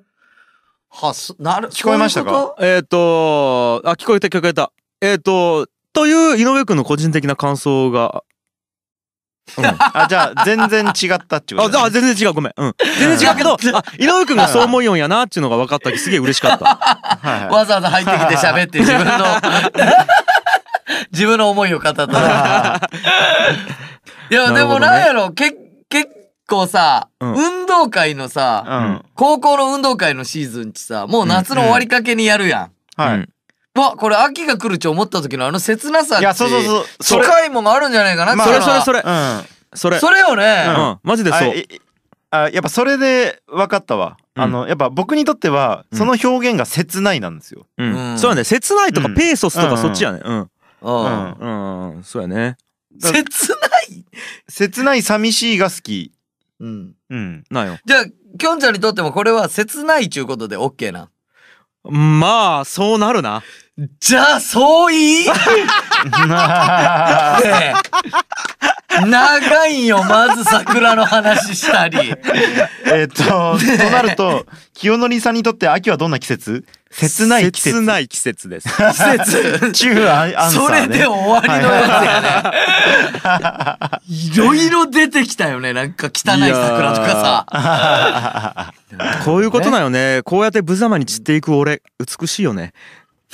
[0.90, 2.56] はす、なる、聞こえましたか？
[2.60, 8.24] えっ、とあ聞こえた聞こえたえっ、とという井上くんの個人的な感想が。
[9.60, 12.54] うんあじゃあ全然違ったってことあ、あ全然違うごめん。
[12.58, 12.76] うん。
[12.98, 16.66] 全然違うけど、 あ、井上くんがそう思いよんやなっていうのが分かったきすげえ嬉しかった。
[16.66, 19.14] はいはいとわざわざ入ってきて喋って自分の、
[21.14, 22.04] 自分の思いを語った。
[24.32, 25.52] いや、でもなんやろ、け、
[25.90, 26.10] 結
[26.48, 33.02] 構さ、うん運動会のさ、うん高校の運動会のシーズンってさ、もう夏の終わりかけにやるやん。
[33.02, 33.30] はいうん
[33.78, 36.24] わ、これ秋が来るって思った時のあの切なさって。
[36.24, 39.02] いやそうそうそうそれ近いもんがあるんじゃないかな、まあそれそれそれ。
[39.02, 39.04] れ。
[39.06, 40.00] うんそれ。
[40.00, 40.66] それようね。
[40.68, 41.00] ん。
[41.04, 41.42] マジでそう。
[41.42, 41.82] あい
[42.32, 48.20] あやっぱそれで分かったわ、うんあのやっぱ僕にとってはうんその表現が切ないなんですよ、ううんん。
[48.20, 48.44] そうやね。
[48.46, 50.22] 切ないとかうんペーソスとうんかそっちやね。
[50.24, 50.50] うん。
[50.82, 51.96] うんうん。
[51.98, 52.56] うんそうやね
[52.98, 53.58] 切な
[53.90, 54.06] い？
[54.48, 56.14] 切ない寂しいが好き。
[56.60, 56.94] うん。
[57.10, 57.44] うん。
[57.50, 58.06] なんよじゃあ、
[58.38, 61.10] きょんちゃんにとってもこれは切ないちゅうことで OK な。
[61.84, 63.44] まあそうなるな
[64.00, 65.28] じゃあ、そういい？
[65.28, 65.34] ね
[67.44, 67.74] え
[69.06, 72.14] 長いんよ、まず桜の話したり。
[72.86, 73.24] えっと、
[73.58, 73.58] と
[73.92, 76.64] なると、清則さんにとって秋はどんな季節？
[76.90, 77.76] 切ない季節。
[77.80, 79.72] 切ない季節です季節。
[79.74, 80.84] 中アンアンサー、ね。
[80.86, 82.22] それで終わりのやつや
[83.82, 84.00] ね。
[84.08, 85.74] いろいろ出てきたよね。
[85.74, 87.08] なんか汚い桜とか
[87.50, 88.74] さ。
[89.26, 91.82] こういうことだよねこうやって無様に散っていく俺
[92.20, 92.72] 美しいよね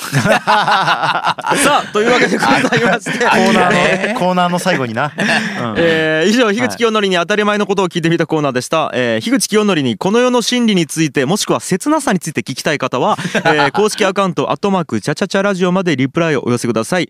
[0.12, 3.20] さあというわけでございまして。
[3.20, 5.12] コーナねーの、コーナーの最後にな。
[5.16, 5.22] うん。
[5.78, 17.10] えー以上樋口清則に当たり前のことを聞いてみたコーナーでした、えー樋口清則にこの世の真理についてもしくは切なさについて聞きたい方は、えー公式アカウント「アットマークチャチャチャラジオ」までリプライをお寄せください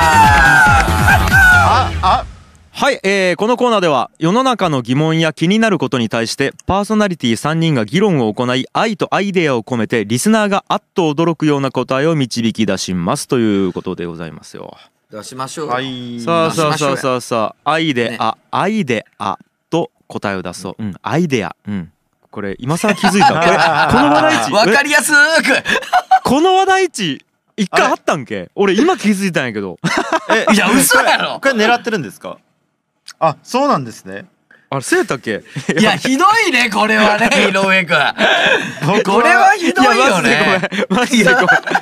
[2.81, 14.75] はい、えーこのコーナーでは世の中の疑問や気になることに対してパーソナリティ3人が議論を行い愛とアイデアを込めてリスナーがあっと驚くような答えを導き出しますということでございますよ。
[15.11, 15.73] 出しましょうよ。
[15.73, 16.19] はい。
[16.21, 19.37] さあさあさあさあさあ愛でねあ、愛であ
[19.69, 20.83] と答えを出そう。
[20.83, 21.55] うん、アイデア。
[21.67, 21.91] うん。
[22.31, 23.27] これ今更気づいた。
[23.37, 25.63] これこの話題値わかりやすーく。
[26.23, 27.25] この話題値
[27.57, 28.49] 一回あったんけ？
[28.55, 29.77] 俺今気づいたんやけど。
[30.31, 31.47] え いや、嘘やろこ。
[31.49, 32.39] れ狙ってるんですか？
[33.21, 34.25] あ、そうなんですね。
[34.71, 35.43] あれ、そうやったっけ
[35.79, 37.97] いや、ひどいね、これはね、 井上くん。
[38.87, 40.61] 僕これはひどいよね。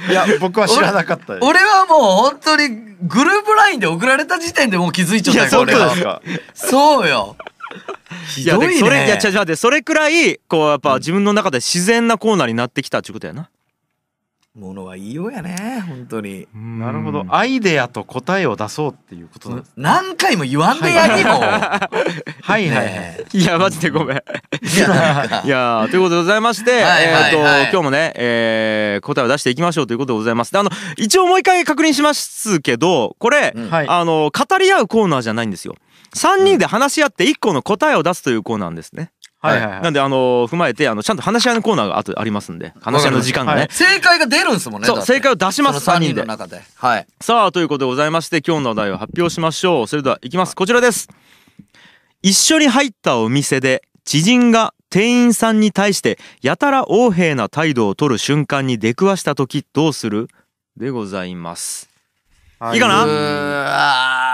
[0.10, 1.38] いや、僕は知らなかった。
[1.40, 2.68] 俺はもう本当に
[3.04, 6.22] グループラインで送られた時点でもう気づいちゃったよ、そうこれは。
[6.54, 7.38] そうよ。
[8.28, 8.74] ひいやどいね。
[8.74, 13.50] でそれいや違う違うでそれくらいこうやっぱ自分の中で自然なコーナーになってきたっていうことやな。
[14.60, 16.48] ものは言いようやね、本当に。
[16.54, 17.26] なるほど。
[17.30, 19.74] アイデアと答えを出そうっていうことなんです。
[19.78, 21.40] 何回も言わんでやりも。
[21.40, 21.90] はい
[22.42, 22.84] はいは
[23.34, 23.44] い。
[23.44, 24.18] やマジでごめん。
[24.18, 24.24] え
[25.46, 30.52] いやということでございまして、はいえっ、と、今日もね、えー答えを出していきましょうということでございます。
[30.52, 33.88] であの一応もう一回確認しますけどこれ、うんはい。
[33.88, 35.76] あの語り合うコーナーじゃないんですよ。
[36.16, 39.12] 3人で話し合って1個の答えを出すというコーナーなんですね。
[39.42, 39.82] はいはいはい。
[39.82, 43.62] なんであの踏まえてあのちゃんと話し合いのコーナーがあとありますんで話し合いの時間がね。
[43.62, 44.88] はい正解が出るんすもんね。
[44.88, 46.28] だってそう正解を出しますその3人での。
[46.28, 46.62] 中で。
[46.76, 47.08] はい。
[47.22, 51.08] さあということでございまして今日のお題を発表しましょうそれではいきますこちらです
[52.22, 60.28] 一緒に入ったお店で知人が店員さんに対してやたら横柄な態度を取る瞬間に出くわした時どうする？
[60.76, 61.90] でございます
[62.60, 63.06] はいいかな？
[63.06, 63.12] うー
[63.64, 64.29] わー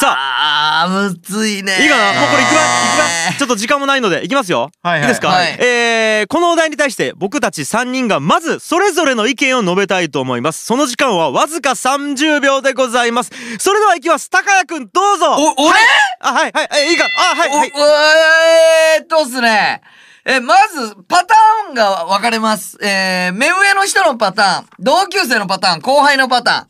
[0.00, 0.86] さあ。
[0.88, 1.76] ーむずいね。
[1.82, 2.20] いいかな？
[2.20, 2.64] もうこれいくわい
[2.96, 4.70] くわちょっと時間もないのでいきますよ。
[4.82, 5.00] はいはい。
[5.02, 5.58] いいですか、はい。
[5.60, 10.64] えーこのお題に対して僕たち3人がまずそれぞれの意見を述べたいと思います。
[10.64, 13.30] その時間はわずか30秒でございます。
[13.58, 14.28] それではいきます。
[14.30, 15.26] 高谷くんどうぞ。
[15.32, 15.78] お、俺？
[16.20, 17.04] あ、はい、はい、はい、いいか？
[17.32, 17.72] あ、はい、はい。
[17.74, 19.80] おえーっとっすね。
[20.24, 22.76] え、まず、パターンが分かれます。
[22.82, 26.68] えー、目上の人のパターン、同級生のパターン、後輩のパタ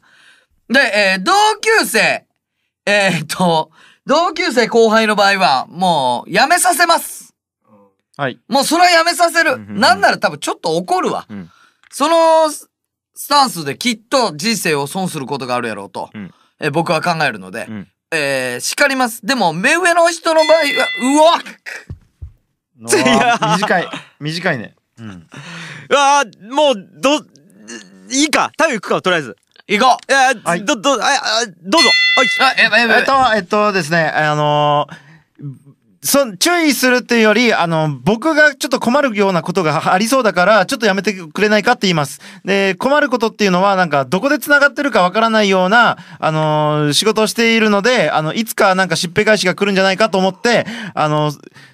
[0.68, 0.74] ーン。
[0.74, 1.32] で、えー、同
[1.80, 2.24] 級生、
[2.88, 3.70] えーっと、
[4.06, 7.34] 同級生後輩の場合は、もう、やめさせます。
[8.16, 8.40] はい。
[8.48, 9.52] もうそれはやめさせる。
[9.52, 11.26] うんうんうんなんなら多分ちょっと怒るわ。
[11.28, 11.50] うん
[11.90, 12.68] そのス
[13.14, 19.24] スタンスできっと人生を損することがあるやろうと、うんえ僕は考えるので、うんえー叱ります。
[19.24, 20.62] でも、目上の人の場合は、
[21.02, 23.88] うわいや短い。
[24.20, 24.74] 短いね。
[24.98, 25.08] うん。
[25.90, 27.18] うわーもう、ど、
[28.10, 28.50] いいか。
[28.56, 29.36] タイム行くか、とりあえず。
[29.68, 30.12] 行こう。
[30.12, 30.64] いや、はい。
[30.64, 31.88] ど、ど、あ、あどうぞ。
[32.40, 32.56] はい。
[32.98, 35.07] えっと、えっとですね、あのー
[36.00, 42.20] そ注意するっていうより、あの、僕がちょっと困るようなことがありそうだから、ちょっとやめてくれないかって言います。
[42.44, 51.32] で、困ることっていうのは、なんか、どこで繋がってるかわからないような、あの仕事をしているので、あの、いつかなんかしっぺ返しが来るんじゃないかと思って、あの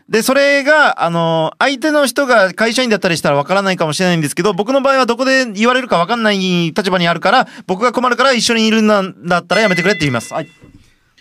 [0.08, 10.32] で、それが、あの相手の人が会社員だったりしたらわからないかもしれないんですけど、僕の場合はどこで言われるかわかんない立場にあるから、僕が困るから一緒にいるんだったらやめてくれって言います。
[10.32, 10.48] はい。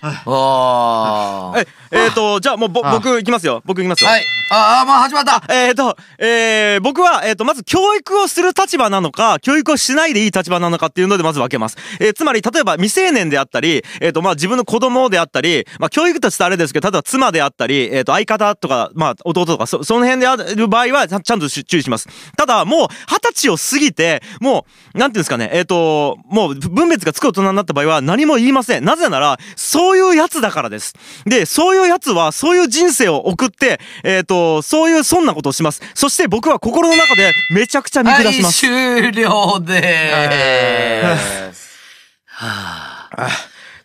[0.06, 3.62] あええー、とじゃあもうぼあ僕いきますよ。
[3.66, 4.10] 僕いきますよ。
[4.10, 4.24] はい。
[4.50, 5.42] ああもう始まった。
[5.50, 11.78] えー、と、えー、僕は、えー、と、まず教育をする立場なのか、教育をしないでいい立場なのかっていうのでまず分けます。
[12.00, 22.08] えー、つまり、例えば未成年であったり、えー、と、まあ自分の子供であったり、まあ教育としてあれですけど、例えば妻であったり、えー、と、相方とか、まあ弟とか、そその辺である場合はちゃんとし注意します。
[22.38, 28.86] ただ、もう二十歳を過ぎて、もう、なんていうんですかね、えー、と、もう分別がつく大人になった場合は何も言いません。
[28.86, 30.94] なぜなら、そういうやつだからです。
[31.26, 35.82] で、そういうやつは、そういう人生を送って、えっ、と、そういうそんなことをします。
[35.94, 38.60] そして僕は心の中でめちゃくちゃ見はい下します。
[38.60, 41.78] 終了でーす
[42.26, 43.30] はあ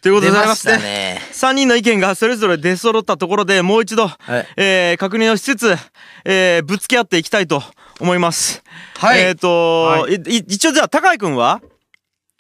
[0.01, 5.77] ということでございまして、たね3人の意見がそれぞれ出揃ったところでもう一度、はいえー確認をしつつ、
[6.25, 7.62] えーぶつけ合っていきたいと
[8.01, 8.62] 思います。
[8.97, 11.61] はいえっ、と、、はい一応じゃあ、高井くんは？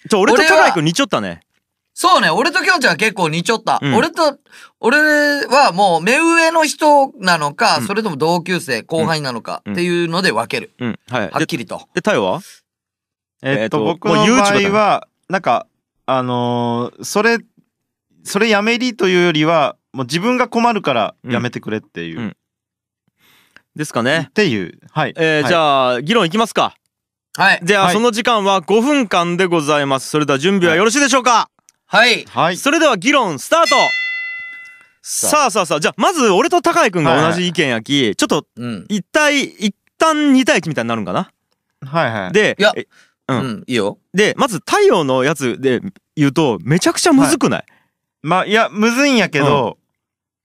[0.08, 1.40] ちょ、俺と高井くん似ちょったね。
[2.00, 3.80] そうね、俺ときょんちゃんは結構似ちょった。
[3.82, 4.38] うん俺と、
[4.78, 4.98] 俺
[5.46, 10.70] はもう目上の人なのか、それとも同級生、後輩なのかうんっていうので分ける。
[10.78, 10.98] うん。
[11.10, 11.30] はい。
[11.32, 11.78] はっきりと。
[11.94, 12.40] で、で、太陽は？
[13.42, 15.66] えっと、僕のもう YouTube 場合は、なんか、
[16.06, 17.38] あのーそれ、
[18.22, 22.20] それやめりというよりは、もう自分が困るからやめてくれっていう。
[22.20, 22.32] うんっ
[23.74, 24.30] ですかね。
[24.34, 24.78] ていう。
[24.92, 25.14] はい。
[25.16, 26.76] えーはいじゃあ、議論いきますか。
[27.36, 27.60] はい。
[27.64, 30.08] じゃあ、はいその時間は5分間でございます。
[30.10, 31.57] それでは準備はよろしいでしょうか、はい。
[31.88, 32.56] はい。
[32.56, 33.66] それでは議論スタート。
[35.02, 35.50] さあ。
[35.50, 38.86] さあさあ、じゃあ、まず俺と高井くんが同じ意見やき、ちょっとうん。
[38.88, 41.30] 一対、一旦2対1みたいになるんかな？
[41.86, 42.32] はいはい。
[42.32, 42.72] で、いや。
[42.76, 42.86] え
[43.30, 43.98] ううんん、いいよ。
[44.14, 45.80] で、まず太陽のやつで
[46.16, 47.64] 言うと、めちゃくちゃむずくない、
[48.22, 49.76] まあ、いや、むずいんやけど、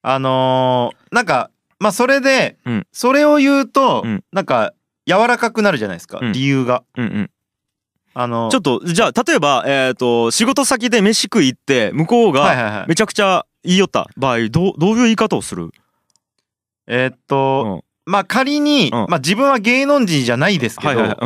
[0.02, 2.88] あのーなんか、まあ、それで、うん。
[2.92, 4.24] それを言うと、うん。
[4.34, 4.74] なんか、
[5.08, 6.32] 柔らかくなるじゃないですか、うん。
[6.34, 6.84] 理由が。
[6.98, 7.32] うんうん。
[8.16, 12.86] あのーちょっと、じゃあ、例えば、えっ、と、仕事先で飯食い行って、向こうが。
[12.88, 15.72] めちゃくちゃ言いよった場合、どう、どういう言い方をする？
[16.88, 18.12] えーっうと、ん。
[18.12, 21.18] まあ、仮に、うんまあ、自分は芸能人じゃないですけど。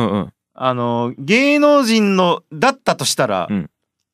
[0.54, 3.70] あのー芸能人の、だったとしたら、うん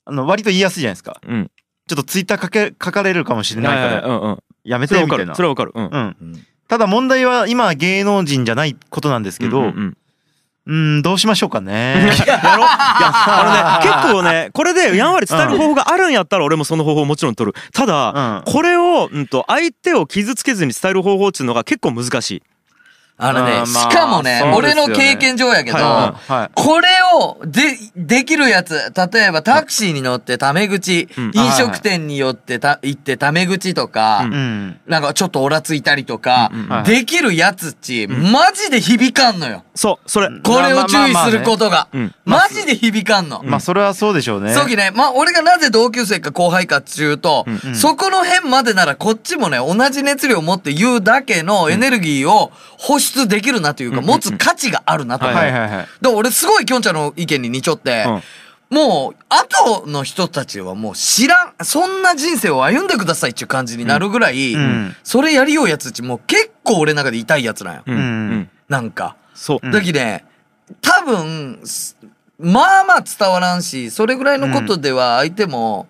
[0.06, 1.20] あの、割と言いやすいじゃないですか。
[1.26, 1.50] うん。
[1.86, 4.38] ちょっとツイッター書け、書かれるかもしれないから、うんうん。
[4.64, 4.88] やめ。
[4.88, 5.42] てみたいなそ。
[5.42, 5.72] れはわかる。
[5.74, 5.84] うん。
[5.84, 5.92] うん。
[5.92, 9.96] うんただ問題は今は芸能人じゃないことなんですけど、うんううん
[10.72, 12.10] ん、どうしましょうかね。
[12.26, 12.68] やろ いや、
[13.12, 17.58] あのね、結構ね、これでやんわり伝える方法があるんやったら俺もその方法をもちろん取る。
[17.72, 18.52] ただ、うん。
[18.52, 22.42] これを、うんと、相手を傷つけずに伝える方法っていうのが結構難しい。
[23.16, 25.78] あのね、しかもね、俺の経験上やけど。
[26.54, 34.24] これをで、できるやつ、例えばタクシーに乗ってタメ口、うん飲食店によってた行ってタメ口とか。
[34.86, 36.50] なんかちょっとオラついたりとか、
[36.84, 39.62] できるやつっち、マジで響かんのよ。
[39.76, 40.28] そう、それ。
[40.42, 41.88] これを注意することが。
[41.92, 42.14] うん。
[42.24, 43.42] マジで響かんの。
[43.44, 44.54] まあ、それはそうでしょうね。
[44.54, 55.36] そうきね、まあ、俺がなぜ同級生か後輩かっていうと、うんそこの辺までならこっちもね、同じ熱量を持って言うだけのエネルギーを放出できるなというか、持つ価値があるなと思う。
[55.36, 55.88] はいはいはい。
[56.00, 58.04] で俺すごいきょんちゃんの意見に似ちょって、
[58.70, 67.82] もう、後の人たちはもう知らん、そんな人生を歩んでくださいっていう感じになるぐらい、うんそれやりようやつっちもう結構俺の中で痛いやつなんよ。
[67.86, 67.96] うん。
[67.96, 68.50] うん。
[68.68, 69.16] なんか。
[69.34, 69.58] そう。
[69.62, 70.24] うんだきね、
[70.80, 71.96] 多分、す
[72.38, 75.86] まあまあ伝わらんし、それぐらいのことでは相手も、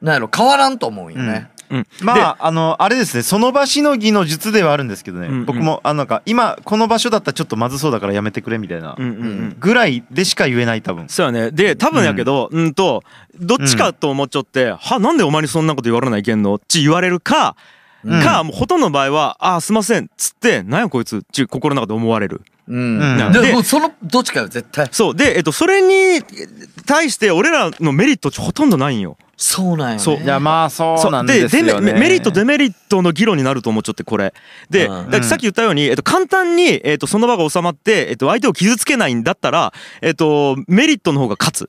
[0.00, 1.50] なんやろ、変わらんと思うんよね。
[1.70, 1.86] うん。
[2.02, 9.56] まあ、あの、あれですね、その場しのぎの術ではあるんですけどね、うんうん僕も、あの、なんか、今、この場所だったらちょっとまずそうだからやめてくれみたいなで、うんうんうん。
[9.58, 11.08] ぐらいでしか言えない、多分。
[11.08, 11.50] そうやね。
[11.50, 13.02] で、多分やけど、うんと、
[13.40, 17.56] どっちかと思っちゃって、は、なんでお前にそんなこと言われないけんのって言われるか、
[18.04, 22.42] うんか、もうほとんどの場合は、あー、すいません、つって、なんやこいつ、ち心の中で思われる。
[22.68, 23.00] うん。
[23.00, 24.88] うんででもうその、どっちかよ、絶対。
[24.92, 25.16] そう。
[25.16, 26.22] で、えっと、それに
[26.86, 29.16] 対して俺らのメリットほとんどないんよ。
[29.38, 29.98] そうなんよね。
[30.00, 31.92] そういや、まあ、そうなんですよね。
[31.92, 34.34] デメリット、デメリットの議論になると思っちゃって、これ。
[34.68, 39.72] で、うんさっき言ったように、えっと、簡単に、えっと、その場が収まって、えっと、相手を傷つけないんだったら、
[40.02, 41.68] えっと、メリットの方が勝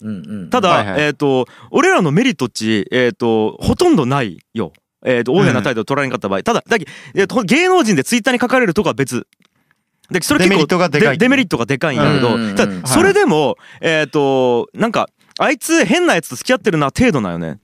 [0.00, 0.50] うんうん。
[0.50, 4.72] ただ、はいはいえっ、と、俺らのメリットっち、えっ、と、ほとんどないよ。
[5.04, 6.42] えっ、と、大変な態度を取られんかった場合。
[6.42, 9.28] ただ、だけえーと芸能人でツイッターに書かれるとかは別。
[10.10, 17.58] だけそれ結構デメリットがでかいんだけど、うんうんうんただそれでも、えっ、と、なんか、あいつ変なやつと付き合ってるな程度なんよね。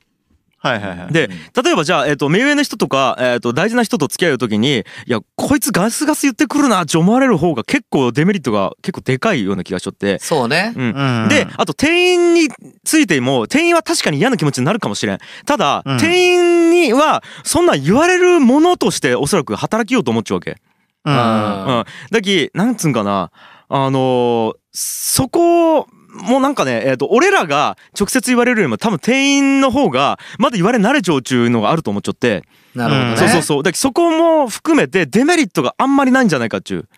[0.62, 1.12] はいはいはい。
[1.12, 1.28] で、
[1.60, 10.20] 例えばじゃあ、えっ、と、目上の人とか、えっ、と、大事な人と付き合うときに、いや、こいつガスガス言ってくるなって思われる方が結構デメリットが結構でかいような気がしとって。
[10.20, 10.72] そうね。
[10.76, 10.90] うん。
[10.90, 12.48] うんで、あと店員に
[12.84, 15.18] ついても、店員は確かに嫌な気持ちになるかもしれん。
[15.46, 20.58] ただ、うん店員には、そんなん言われるものとしておそらく働きようと思っちゃうわけ。
[21.04, 22.12] うんあうん。
[22.12, 23.32] だき、なんつうんかな、
[23.68, 32.44] あのーそこもうなんかね、えっ、と、俺らが直接言われるよりも多分店員の方がまだ言われ慣れちゃうっちゅうのがあると思っちゃって。
[32.74, 33.16] なるほどね。
[33.16, 33.62] そうそうそう。
[33.62, 36.88] だからそこも含めてデメリットがあんまりないんじゃないかっちゅう。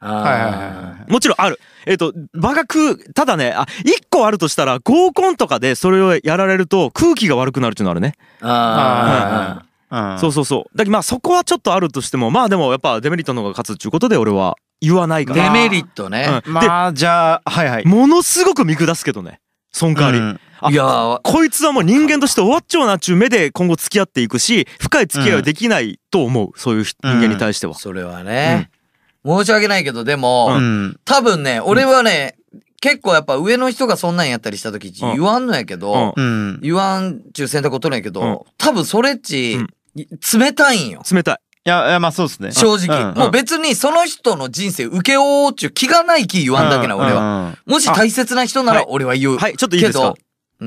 [0.00, 1.12] あーはいはいはいはい。
[1.12, 1.60] もちろんある。
[1.86, 8.14] えっ、と、場が空、ただね、あ、一個あるとしたら合コンとかでそれをやられると空気が悪くなるっていうのあるね。
[8.40, 10.76] あうんそうそうそう。
[10.76, 15.44] だけどまあそこはちょっとあるとしても、まあでもやっぱデメリットの方が勝つっていうことで俺は言わないかーら。
[15.44, 16.42] デメリットね。
[16.46, 17.86] うんで、まあじゃあはいはい。
[17.86, 19.40] ものすごく見下すけどね。
[19.70, 20.18] その代わり。
[20.18, 26.50] うんあいやーこいつはもう人間として終わっちゃうなっちゅう目で今後付き合っていくし、深い付き合いはできないと思う。
[26.56, 27.74] そういう人うん間に対しては。
[27.74, 28.70] それはね。
[29.26, 31.00] 申し訳ないけど、でも、うん。
[31.04, 32.36] 多分ね、俺はね、
[32.80, 36.60] 結構やっぱ上の人がそんなんやったりした時うん言わんのやけど、うん。
[36.60, 41.02] 言わんちゅう選択を取るんやけど、うん多分それっち、うん冷たいんよ。
[41.10, 41.36] 冷たい。
[41.64, 42.52] いや、いやまあそうですね。
[42.52, 47.20] 正直、うんもう別にその人の人生受けようっちゅう気がない気言わんだけな、俺は。
[47.20, 47.58] は。
[47.66, 49.38] もし大切な人なら俺は言う。
[49.38, 50.14] はい、ちょっといいですか？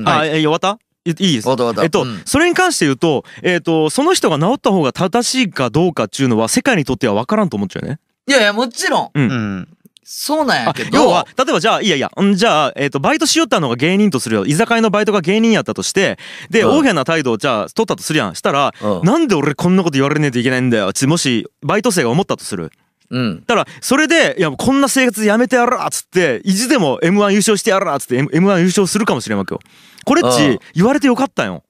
[0.04, 1.48] あ、え、終わったいいいです。
[1.48, 8.00] わたわたえっと、うんそれに関して言うと、えっと、その人が治った方が正しいかどうかっていうのは世界にとっては分からんと思っちゃうよね。
[8.26, 9.68] いやいや、もちろん、うん。
[10.08, 14.46] そうなんやあけど、要は、例えばじゃあ、いやいや、んじゃあ、えっと、バイトしよったのが芸人とするよ。
[14.46, 16.16] 居酒屋のバイトが芸人やったとして、
[16.48, 18.36] で、うん大変な態度をじゃあ、取ったとするやん。
[18.36, 20.92] したら、うんなんで俺こんなこと言われねえといけないんだよ。
[20.92, 22.70] つもし、バイト生が思ったとする。
[23.10, 23.44] うん。
[23.48, 29.60] だから、それで、いや、こんな生活やめてやるわっつって、意地でも M1 優勝してやるわっつって M- M1 優勝するかもしれんわけよ。
[30.04, 31.64] これっうんち、言われてよかったんよ。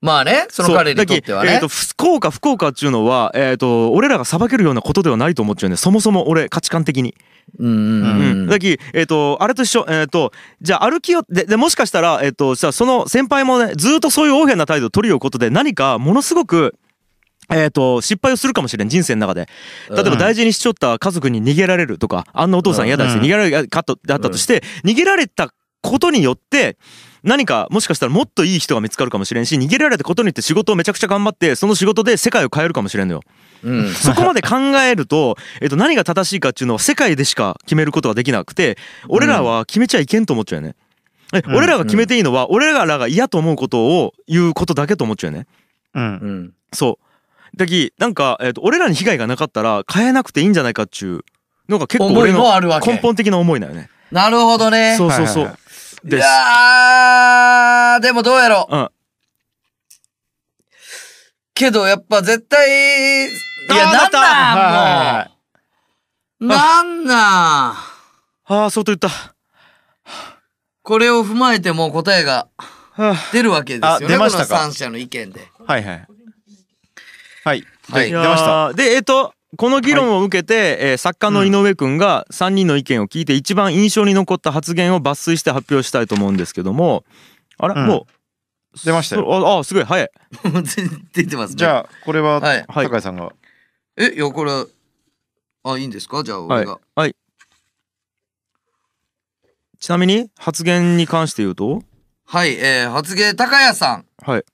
[0.00, 1.60] まあね、その彼にとってはねえっ、。
[1.60, 5.76] と、福岡、福岡っていうのは、えっ、と、俺らが裁けるようなことではないと思っちゃうね。
[5.76, 7.14] そもそも俺、価値観的に。
[7.58, 8.46] うんうんううんん。
[8.48, 16.74] だけえっ、と、あれと一緒、えっ、と、じゃあ歩きよ、で、で、もしかしたら、えっ、と、じゃあその先輩もね、ずっとそういう横柄な態度を取りようことで、何かものすごく、
[17.50, 19.48] えっ、と、失敗をするかもしれん、人生の中で。
[19.90, 25.52] 例えば大事にしちょった家族に逃げられるとか、あんなお父さん嫌だし、うん逃げられるかっただったとして、逃げられた
[25.82, 26.78] ことによって、
[27.22, 33.20] 何かもしかしたらもっといい人が見つかるかもしれんし、逃げられたことによって仕事をめちゃくちゃ頑張って、その仕事で世界を変えるかもしれんのよ。
[33.64, 33.88] うん。
[33.94, 38.76] そこまで考えると、えっと、何が正しいかっていうのは世界でしか決めることができなくて、
[39.08, 40.74] 俺らは決めちゃいけんと思っちゃうよね。
[41.34, 45.46] え、うん俺らが決めていいのは、俺らが嫌と思うことを言うことだけと思っちゃうよね。
[45.94, 46.04] うん。
[46.04, 46.52] うん。
[46.72, 47.56] そう。
[47.56, 51.24] だき、なんか、えっと、俺らに被害がなかったら変えなくていいんじゃないかっちゅ
[51.68, 52.42] うのが結構俺の
[52.84, 53.88] 根本的な思いだよね。
[54.10, 54.96] なるほどね。
[54.96, 55.58] そうそうそうはいはいは。
[56.04, 56.26] いです。
[56.26, 58.76] やー、でもどうやろう。
[58.76, 58.88] うん。
[61.54, 63.28] けどやっぱ絶対、い
[63.68, 65.28] や、なんなん
[66.40, 66.46] もう。
[66.48, 67.74] なんなんあ
[68.46, 69.10] あ、そうと言った。
[70.82, 72.48] これを踏まえてもう答えが
[72.92, 74.08] は出るわけですあよね。
[74.08, 75.40] 出ましたか三者の意見で。
[75.64, 76.06] はいはい。
[77.44, 77.64] はい。
[77.90, 78.72] はいで出ました。
[78.74, 87.04] で、えっ、と、この議論を受けて、えー作家の井上くんが3人の意見を聞いて一番印象に残った発言を抜粋して発表したいと思うんですけども、
[87.58, 88.12] あれ、うんもう、
[88.84, 89.26] 出ましたよ。
[89.34, 90.10] ああ、すごい、早い。
[91.12, 91.56] 出てますね。
[91.56, 93.32] じゃあ、これは、はいはい高井さんが。
[93.96, 94.52] え、いや、これ、
[95.64, 96.24] あ、いいんですか？
[96.24, 96.80] じゃあ、はい俺が。。
[96.94, 97.16] はい。
[99.78, 101.82] ちなみに、発言に関して言うと、
[102.24, 104.06] はい、えー、発言、高谷さん。
[104.22, 104.44] はい。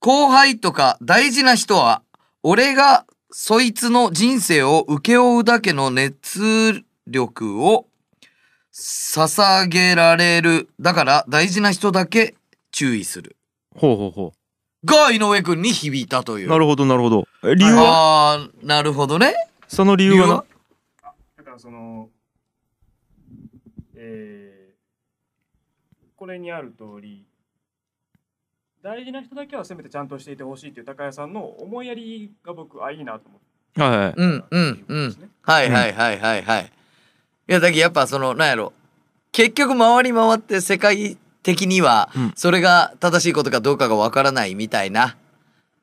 [0.00, 2.02] 後輩とか大事な人は、
[2.42, 7.86] 俺がそいつの人生を請け負うだけの熱力を
[8.74, 10.68] 捧げられる。
[10.78, 12.34] だから大事な人だけ
[12.70, 13.36] 注意する。
[13.74, 14.32] ほうほうほ
[14.84, 16.46] が井上くんに響いたという。
[16.46, 16.50] う。
[16.50, 17.26] なるほど、なるほど。
[17.42, 18.34] え理由は？
[18.34, 19.34] あー、なるほどね。
[19.66, 20.16] その理由は？
[20.16, 20.44] 理由は？
[21.38, 22.08] だからその、
[23.96, 27.24] えー、これにある通り、
[28.82, 33.80] 大事な人だけはせめてちゃんとしていてほしいっていう高谷さんの思いやりが僕、あ、いいなと思って。
[33.80, 34.14] はいはい。
[34.14, 35.30] うん、うん、うん。
[35.42, 36.64] はいはいはいはいはい。
[36.64, 36.68] い
[37.46, 38.72] や、だけどやっぱその、なんやろ。
[39.32, 45.14] 結局回り回って世界的にはうん、それが正しいことかどうかがわからないみたいな、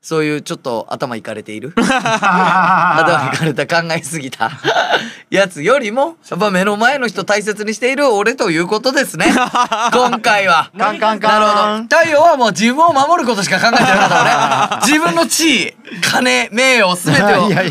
[0.01, 1.73] そういうちょっと頭いかれている？
[1.77, 4.51] 頭いかれた考えすぎた
[5.29, 9.27] やつよりも、やっぱ目の前の人大切にしている俺ということですね。
[9.93, 10.71] 今回は。
[10.77, 11.87] カンカンなるほカン。
[11.87, 11.97] ど。
[11.97, 14.87] 太陽はもう自分を守ることしか考えてなかった俺。
[14.87, 17.23] 自分の地位、金、名誉、すべて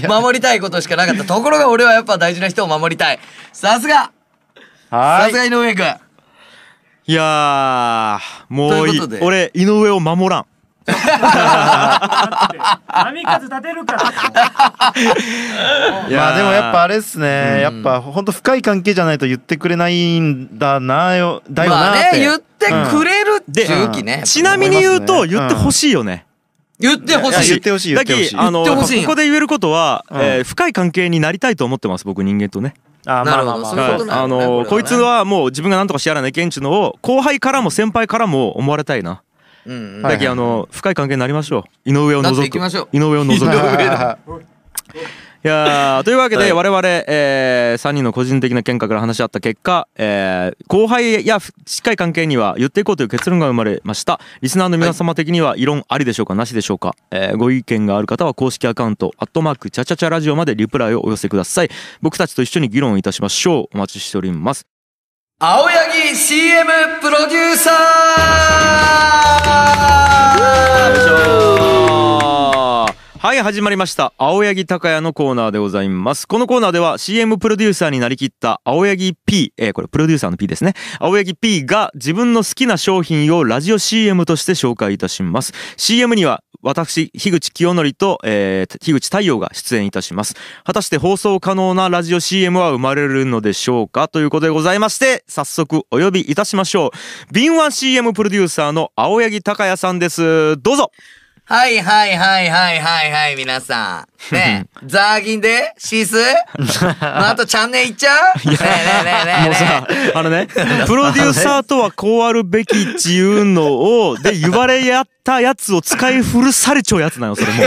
[0.06, 1.24] を守りたいことしかなかった。
[1.24, 3.18] ところが俺はやっぱ大事な人を守りたい。
[3.52, 4.10] さすが
[4.90, 5.32] はい。
[5.32, 5.94] さすが井上くん。
[7.10, 9.00] いやー、もういい。
[9.20, 10.46] 俺、井上を守らん。
[10.86, 10.94] 波
[13.24, 14.02] 風立てるから。
[16.08, 16.16] いやー。
[16.16, 17.60] まあでもやっぱあれっすね、うん。
[17.62, 23.90] やっぱ本当深い関係じゃないと言ってくれないんだなよだよまあなって、ね、言ってくれるってでいう。
[23.90, 24.22] 気ね。
[24.24, 26.26] ちなみに言うと、言ってほしいよね。
[26.78, 27.48] 言ってほしい。
[27.48, 30.20] 言ってほしい言だってほしいけあのここで言えることは、うん。
[30.20, 32.74] えー深い関係になりたいと思ってます僕人間とね
[33.06, 39.22] あなるほどそういうはいことなあのねこいつはもう自分が何とかしてやらないけんっちゅうのを後輩からも先輩からも思われたいな。
[39.66, 41.90] うんうんはいだけどあの深い関係になりましょう。
[41.90, 42.46] 井上を除く。
[42.46, 43.46] いきましょう井上を除く。
[45.42, 46.52] いやーというわけではい。
[46.52, 54.20] 我々、え3人の個人的な見解から話し合った結果、えー後輩や近い関係には言っていこうという結論が生まれました。
[54.42, 61.70] リスナーの皆様的には異論ありでしょうかなしでしょうか、えーご意見がある方は公式アカウント「アットマークチャチャチャラジオ」までリプライをお寄せください。
[62.02, 63.68] 僕たちと一緒に議論いたしましょう。
[63.74, 64.66] お待ちしております。
[65.38, 66.68] 青柳 CM
[67.00, 67.74] プロデューサー
[73.22, 74.14] はい始まりました。
[74.16, 76.26] 青柳高也のコーナーでございます。
[76.26, 80.72] このコーナーでは CM プロデューサーになりきった青柳 P、えーこれプロデューサーの P ですね。
[80.98, 85.52] 青柳 P が自分の好きな商品をラジオ CM として紹介いたします。
[85.76, 90.34] CM には私樋口清則と、えー、樋口太陽が出演いたします。
[90.64, 94.08] 果たして放送可能なラジオ CM は生まれるのでしょうか？
[94.08, 97.34] ということでございまして早速お呼びいたしましょう。
[97.34, 100.56] 敏腕 CM プロデューサーの青柳高也さんです。
[100.62, 100.90] どうぞ。
[101.50, 104.09] はいはいはいはいはいはい、皆さん。
[104.32, 106.16] ねえ、 ザーギンでシース
[107.00, 108.10] あとチャンネルいっちゃ
[108.44, 108.48] う？
[108.50, 110.46] ねえねえねえねえもうさね、あのね、
[110.86, 113.72] プロデューサーとはこうあるべきっていうの
[114.08, 117.66] を、で、言われやったやつを使い古されちゃうやつなの、それもう。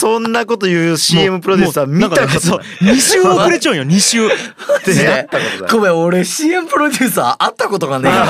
[0.00, 2.94] そんなこと言う CM プロデューサー見たことそうない。
[2.94, 4.24] 2週遅れちゃうんよ、2週。
[4.26, 4.30] え
[4.86, 8.24] 出会ったことないごめん、俺 CM プロデューサー会ったことがねえよ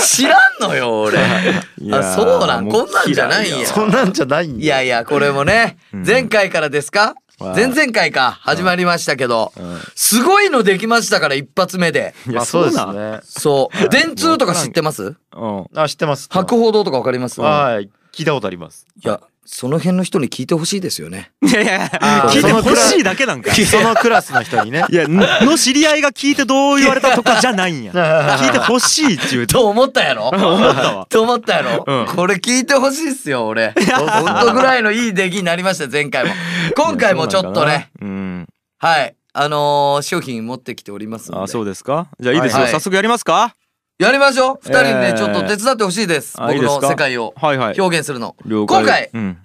[0.00, 1.18] 知らんのよ、俺。
[1.18, 3.66] あ、そうなん、こんなんじゃないんや。
[3.66, 5.57] そんなんじゃないんいやいや、これもね、
[5.92, 7.14] 前回からですか？
[7.40, 12.12] 前々回か、始まりましたけど、んすごいのできましたから、一発目で。
[12.26, 12.86] いや、まあそうです。
[12.92, 13.20] ね。
[13.22, 13.88] そう。
[13.90, 15.14] 電通とか知ってます？
[15.36, 15.66] うん。
[15.76, 16.28] あ、知ってます。
[16.30, 17.40] 博報堂とかわかります？
[17.40, 17.88] いはい。
[18.12, 18.86] 聞いたことあります。
[19.02, 21.30] や、その辺の人に聞いてほしいですよね。
[21.42, 23.50] いやいや、あー聞いてほしいだけなんか。
[23.52, 24.84] い そのクラスの人にね。
[24.90, 27.92] や、の知り合いが聞いてどう言われたとかじゃないんや。
[28.38, 29.54] 聞いてほしいって言うと。
[29.60, 30.28] と思ったやろ？
[30.28, 31.06] 思ったわ。
[31.08, 33.72] と思ったやろ、うんこれ聞いてほしいっすよ、俺。
[33.94, 36.34] ほんとぐらいのいい出来になりました、前回も。
[36.76, 38.46] 今回もちょっとね、うん。
[38.78, 39.14] はい。
[39.34, 41.44] あのー商品持ってきておりますので。
[41.44, 42.08] あ、そうですか？
[42.20, 42.62] じゃあいいですよ。
[42.62, 43.54] はい早速やりますか？
[43.98, 46.36] やりましょう二人にね、えーちょっと手伝ってほしいです。
[46.36, 46.88] 僕のあいいですか？
[46.88, 47.80] 世界をはいはい。
[47.80, 48.36] 表現するの。
[48.46, 49.38] 了解今回うん。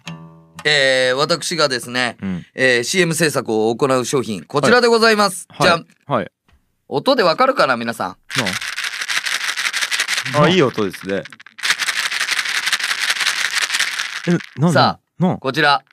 [0.63, 2.45] えー、私がですね、うん。
[2.53, 5.47] えー、CM 制作を行う商品、こちらでございます。
[5.59, 5.85] じゃあ、はい。
[6.05, 6.31] はい。
[6.87, 8.09] 音でわかるかな、皆さ
[10.35, 10.39] ん？
[10.39, 11.23] あ、いい音ですね。
[14.27, 15.83] え、なんさあ、なこちら、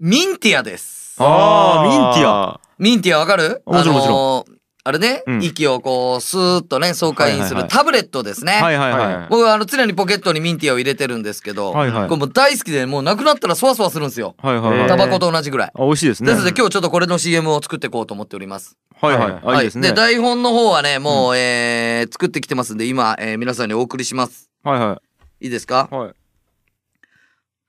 [0.00, 1.14] ミンティアです。
[1.20, 2.60] あーミンティア。
[2.78, 3.62] ミンティアわかる？
[3.64, 4.57] もちろんもちろん
[4.88, 8.52] あれね、うん息をこう、スーッとね、爽快にすはいはいはいるタブレットですね。
[8.54, 9.14] はいはいはい。
[9.16, 14.34] はい僕はあの常にポケットにミンティアを入れてるんですけど、はいはいこれもう大好きでもうなくなったらそわそわするんですよ。
[14.42, 14.88] はいはいはい。
[14.88, 15.72] タバコと同じぐらい。
[15.74, 16.30] あ、美味しいですね。
[16.30, 18.76] ですので今日ちょっとこれの CM を作っていこうと思っております。
[19.00, 19.40] はいはい。
[19.44, 19.88] あ、いいですね。
[19.88, 24.50] で、台本の方はね、もう、えー、作ってきてますんで、今、えー皆さんにお送りします。
[24.64, 25.00] はいは
[25.40, 25.88] いいですか？
[25.92, 25.94] い。
[25.94, 26.12] はい。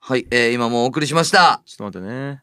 [0.01, 1.61] はい、えー、今もうお送りしました。
[1.65, 2.41] ちょっと待ってね。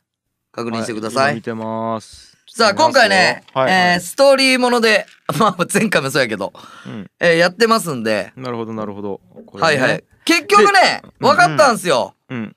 [0.53, 1.33] 確認してくだはさい。
[1.33, 2.26] 今見てます。
[2.57, 5.05] さあ、今回ね、はいはいえー、ストーリーもので、
[5.39, 6.55] まあ、前回もそうやけど、
[6.87, 7.11] うん。
[7.21, 9.21] えー、やってますんで、なるほどなるほど。
[9.35, 10.05] ねはいはい。。
[10.25, 12.15] 結局ね、分かったんすよ。
[12.31, 12.57] うん。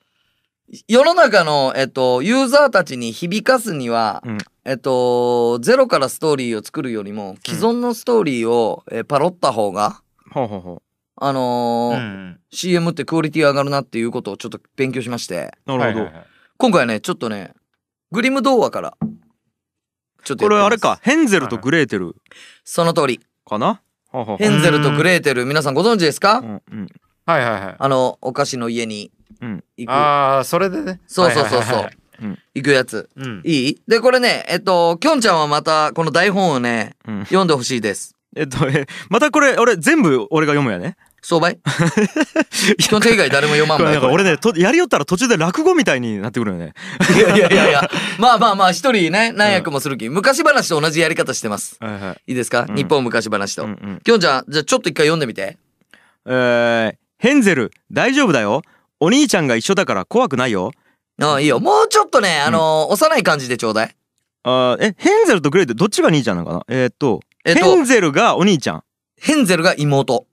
[0.88, 10.82] 世の中の、えっと、ユーザーたちに響かすには、うんえっと、ゼロからストーリーを作るよりも、既存のストーリーを、えーパロった方が、ほうほうほ
[11.16, 12.40] あのーうん。
[12.50, 15.76] CM ってクオリティ上がるなっていうことをちょっと勉強しまして、う。
[15.76, 16.04] なるほど。
[16.06, 16.26] はいはいはい
[16.56, 17.52] 今回ね、ちょっとね、
[18.12, 18.96] グリム童話から、
[20.24, 22.16] ちょっとこれあれか、ヘンゼルとグレーテル
[22.64, 23.20] その通り。
[23.48, 23.80] かな？
[24.38, 26.38] ヘンゼルとグレーテル、皆さんご存知ですか？
[26.38, 26.88] うんうん。
[27.26, 27.76] はいはいはい。
[27.78, 29.10] あの、お菓子の家に
[29.40, 29.64] うん。
[29.76, 29.92] 行く。
[29.92, 31.00] ああ、それでね。
[31.06, 31.96] そうそうそうそうはいはいはい。
[32.54, 33.08] 行くやつ。
[33.16, 33.42] うん。
[33.44, 33.82] いい？
[33.88, 38.14] で、これね、えっと、きょんちゃんはまた、この台本をね、うん読んでほしいです。
[38.36, 40.96] えっと、え、またこれ、俺全部俺が読むやね。
[41.22, 46.72] 相場きょんちゃん以外誰も読まんこればいなんか俺ね、とやりよったら途中で落語みたいになってくるよね。
[47.14, 47.90] いやいやいやいや。
[48.18, 51.76] まあまあまあ、一人ね、何役もするき、昔話と同じやり方してます。
[51.80, 52.20] はいはい。
[52.28, 53.64] いいですか、うん日本昔話と。
[53.64, 54.00] うんうん。
[54.02, 55.58] きょんちゃん、じゃあちょっと一回読んでみて。
[56.26, 58.62] えー、ヘンゼル、大丈夫だよ。
[58.98, 60.72] お兄ちゃんが一緒だから怖くないよ。
[61.20, 61.60] ああ、いいよ。
[61.60, 63.96] もうちょっとね、あのー幼い感じでちょうだい。
[64.42, 66.64] あーえ、ヘンゼルとグレーテルどっちが兄ちゃんなのかな？
[66.68, 68.82] えーっと、えっとヘンゼルがお兄ちゃん。
[69.20, 70.26] ヘンゼルが妹。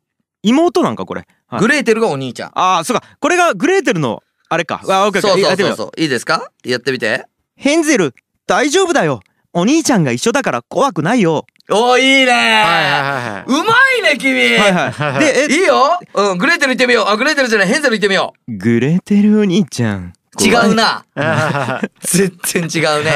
[0.43, 1.25] 妹なんかこれ。
[1.47, 2.49] はいグレーテルがお兄ちゃん。
[2.55, 3.03] ああ、そうか。
[3.19, 4.81] これがグレーテルの、あれか。
[4.89, 6.01] あ、オッケーオッそうそうそうそう。
[6.01, 7.25] いいですかやってみて。
[7.55, 8.13] ヘンゼル、
[8.45, 9.21] 大丈夫だよ。
[9.53, 11.45] お兄ちゃんが一緒だから怖くないよ。
[11.69, 13.57] おー、いいねはいはいはうま
[13.99, 15.19] いね、君はいはい。
[15.19, 17.05] で、え、 いいようん、グレーテル行ってみよう。
[17.07, 20.13] あ、グレーテルじゃない、ヘンゼル行ってみよグレーテルお兄ちゃん。
[20.39, 21.03] 違うな。
[22.01, 23.11] 全然違うね。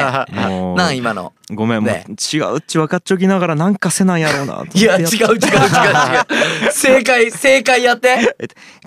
[0.76, 1.32] なん今の。
[1.50, 2.04] ごめん、もうね。
[2.08, 4.64] 違うっち分かっちょきながらなんかせなんやろうな。
[4.74, 5.38] いや違うっ違う違う違う。
[6.72, 8.36] 正解正解やって。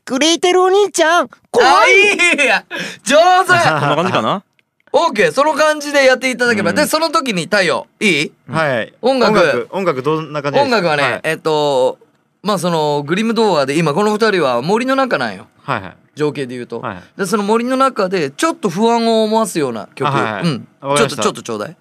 [0.04, 1.30] クレイテルお兄ちゃん
[1.60, 2.66] あいいや
[3.04, 3.50] 上手。
[3.50, 4.44] こんな感じかな？
[4.92, 8.32] オーケーその感じでやっていただければ、でその時に太陽いい？
[8.50, 8.94] はい。
[9.02, 9.40] 音楽。
[9.40, 10.70] 音楽音楽どんな感じです？
[10.72, 11.98] か音楽はね、えっと
[12.44, 15.48] まあそのグリム童話で今この二人は森の中なんよ。
[15.64, 17.04] はいはい情景で言うと、はい。
[17.18, 20.44] でその森の中でちょっと不安を思わすような曲、あはいはい。
[20.44, 20.68] うん。
[20.98, 21.78] ちょっとちょっとちょうだい。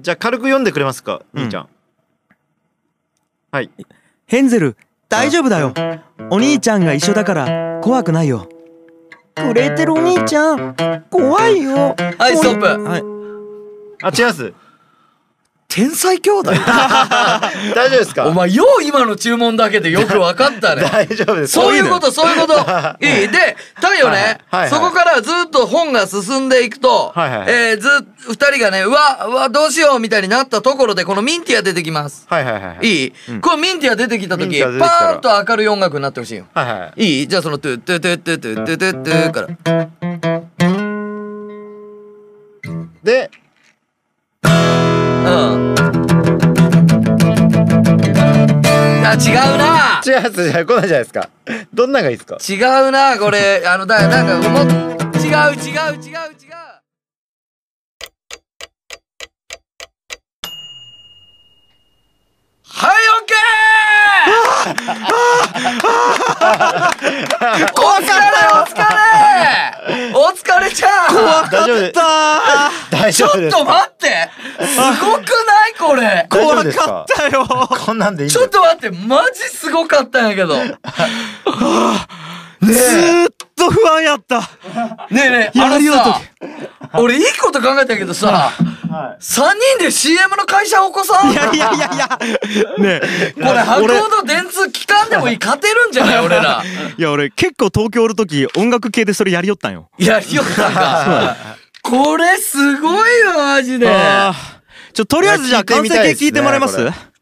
[0.00, 1.22] じゃあ軽く読んでくれますか？
[1.34, 1.42] うん。
[1.44, 1.68] 兄ちゃん。
[3.50, 3.70] はい。
[4.26, 4.76] ヘンゼル
[5.08, 5.72] 大丈夫だよ。
[6.30, 8.48] お兄ちゃんが一緒だから怖くないよ。
[9.34, 10.74] クレイテルお兄ちゃん
[11.10, 11.94] 怖いよ。
[12.18, 12.66] はいストップ。
[12.84, 13.02] はい。
[14.02, 14.52] あ違います
[15.78, 16.50] 天才兄弟？
[16.58, 18.26] 大丈夫ですか？
[18.26, 20.82] お前よう今の注文だけでよく分かったね。
[20.90, 21.52] 大丈夫です。
[21.52, 22.54] そういうことそういうこと。
[23.00, 23.28] いい。
[23.28, 27.88] で太陽ね、はいはい、そこからずっと本が進んでいくと、はいはい、えー、ず
[28.28, 33.04] 2人がねうわうわどうしようみたいになったところでこのミンティア出てきます、はいはいはい、い。
[33.04, 37.28] い、うん、このミンティア出てきた時パーッと明るい音楽になってほしいよ、はいはい、いい。
[37.28, 40.07] じゃあそのトゥトゥトゥトゥトゥトゥトゥから。
[49.18, 50.00] 違うな。
[50.06, 51.28] 違うやつじゃ来ないじゃないですか。
[51.74, 52.38] どんながいいですか？
[52.48, 52.56] 違
[52.88, 53.62] うなこれ。
[53.66, 54.64] あのだなんかもう
[55.18, 56.18] 違う違う違う違う。
[62.70, 64.74] はいオッケー
[67.74, 68.12] お疲れ
[68.52, 69.67] お疲れ
[70.14, 70.88] お疲れちゃ
[71.46, 71.50] ん。
[71.50, 72.00] 大丈夫です
[72.90, 74.30] 大ちょっ丈夫ですと待って。
[74.66, 75.74] すごくない？
[75.78, 76.26] これ。
[76.30, 77.06] 大丈夫ですか？
[77.16, 77.46] だよ。
[77.46, 78.90] こんなんでいいちょっと待って。
[78.90, 80.56] マジすごかったんやけど。
[80.56, 80.74] ね
[82.60, 84.40] ずーっと不安やった。
[85.10, 86.20] えねえあのやりようとさ
[86.94, 88.52] 俺いいこと考えたけどさ
[88.88, 89.18] 3
[89.76, 92.18] 人で CM の会社起こさんいやいやいやいや。
[92.78, 93.32] ねえ。
[93.34, 96.62] これ博報の電通機関でもいい勝てるんじゃない俺ら。
[96.96, 99.90] いや俺結構東京おる時音楽系でそれやりよったんよ。
[99.98, 101.36] やりよったんか
[101.82, 103.88] これすごいよマジで。
[104.94, 106.76] ちょとりあえずじゃあ完成てみたいですね形聞いてもらえます？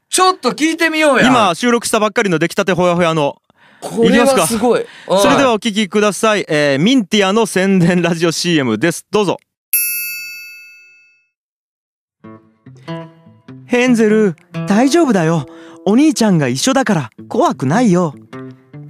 [0.08, 1.26] ちょっと聞いてみようや。
[1.26, 3.36] 今収録したばっかりの出来たてほやほやの
[3.86, 4.84] これはすごい。
[5.06, 9.06] それではうんお聞きください、えーミンティアの宣伝ラジオ CM です。
[9.10, 9.36] どうぞ。
[13.66, 15.46] ヘンゼル大丈夫だよ。
[15.86, 18.14] お兄ちゃんが一緒だから怖くないよ。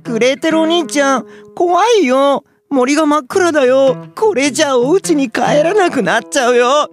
[0.02, 2.44] クレーテルお兄ちゃん怖いよ。
[2.70, 4.08] 森が真っ暗だよ。
[4.14, 6.88] これじゃお家に帰らなくなっちゃうよ。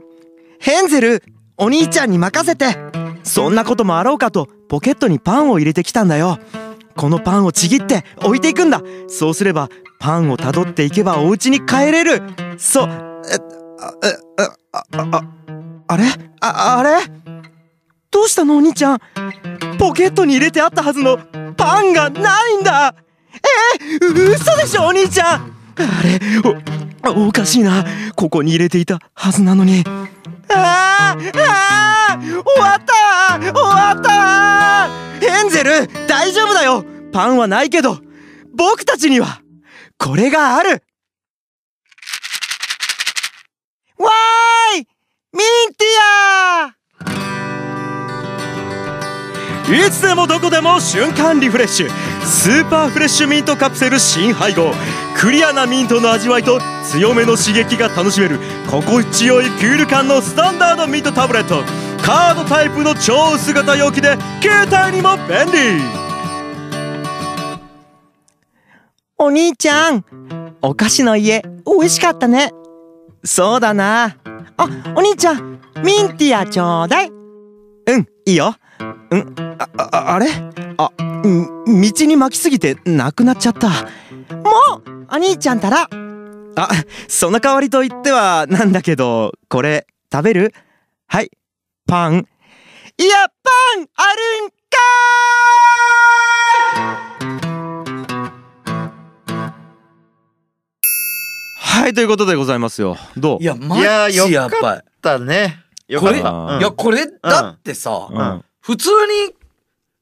[0.59, 1.23] ヘンゼル
[1.57, 2.77] お兄ちゃんに任せて。
[3.23, 6.39] そんなこともあろうかとポケットにパンを入れてきたんだよ
[6.95, 8.81] このパンをちぎって置いていくんだ。
[9.07, 9.69] そうすれば
[9.99, 12.21] パンをたどっていけばお家に帰れる。
[12.57, 12.89] そう。
[12.89, 13.37] え
[13.79, 14.17] あえ
[14.73, 15.23] あああ
[15.87, 16.05] あれ？
[16.39, 16.99] ああれ？
[18.11, 18.99] どうしたのお兄ちゃん？
[19.77, 21.17] ポケットに入れてあったはずの
[21.57, 22.95] パンがないんだ。
[23.33, 25.51] えー、嘘でしょお兄ちゃん？
[25.77, 26.19] あれ？
[27.09, 27.83] おおかしいな。
[28.15, 29.83] ここに入れていたはずなのに。
[30.49, 32.31] ああ終
[32.61, 35.12] わった終わった。
[35.29, 36.85] ヘンゼル大丈夫だよ。
[37.11, 37.99] パンはないけど
[38.53, 39.41] 僕たちには
[39.97, 40.83] これがある。
[43.97, 44.87] わーい！
[45.31, 45.87] ミンティ
[46.67, 46.75] ア
[49.71, 51.89] いつでもどこでも瞬間リフレッシュ。
[52.25, 54.73] スーパーフレッシュミントカプセル新配合。
[55.15, 58.39] クリアなミントの味わいと強めの刺激が楽しめる。
[58.69, 61.63] 心地よいクール感のスタンダードミントタブレット。
[62.03, 65.81] カードタイプの超薄型容器で携帯にも便利。
[69.17, 70.03] お兄ちゃん。
[70.61, 72.51] お菓子の家美味しかったね。
[73.23, 74.17] そうだな。
[74.57, 77.09] あお兄ちゃんミンティアちょうだい。
[77.09, 78.55] うんいいよ。
[78.57, 78.62] う
[79.15, 80.27] んあああれ？
[80.77, 80.91] あ
[81.27, 83.69] ん道に巻きすぎてなくなっちゃった。
[83.69, 83.75] も
[84.85, 85.87] うお兄ちゃんたら。
[86.55, 86.69] あ
[87.07, 90.53] その代わりと言ってはなんだけどこれ食べる？
[91.07, 91.31] はい
[91.87, 92.27] パン。
[92.97, 93.49] いやパ
[93.79, 94.55] ンあるんか
[101.55, 102.97] はいということでございますよ。
[103.17, 103.43] どう？
[103.43, 104.59] いやマいやジやよかっ
[105.01, 105.59] ぱだね。
[105.87, 106.53] よこれ、かった。
[106.55, 106.59] うん。
[106.59, 108.89] いやこれだってさ、うん普通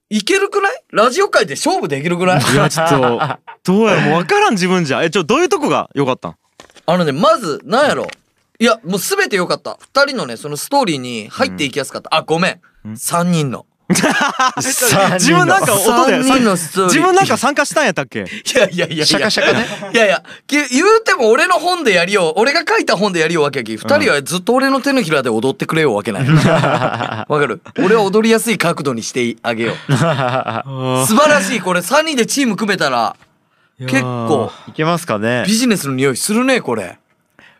[0.09, 0.84] にいけるくない？
[0.91, 2.41] ラジオ界で勝負できるくない？
[2.53, 3.20] いやちょっと
[3.64, 6.36] どうやもう分からん自分じゃえちょどういうとこが良かったん？
[6.86, 8.07] あのねまずなんやろ？
[8.59, 9.78] いやもう全て良かった。
[9.82, 12.62] 二人のねそのストーリーに入っていきやすかった、あごめん。
[12.86, 12.97] うん。
[12.97, 13.66] 三人の
[15.20, 18.20] 自分なんか音で3人のストーリー自分なんか参加したんやったっけ？
[18.20, 18.24] い
[18.58, 19.06] やいやいやいや。
[19.06, 19.66] シャカシャカね。
[19.94, 22.34] いやいや、き言うても俺の本でやりよう。
[22.39, 23.76] 俺が書いた本でやりようわけやき。
[23.78, 26.28] 二人はずっと俺の手のひらで踊ってくれようわけない。
[26.30, 27.62] わかる？
[27.80, 29.76] 俺は踊りやすい角度にしてあげよう。
[31.08, 31.60] 素晴らしい。
[31.62, 33.16] これ3人でチーム組めたら、
[33.80, 36.98] 結構いけますかねビジネスの匂いするね、これ。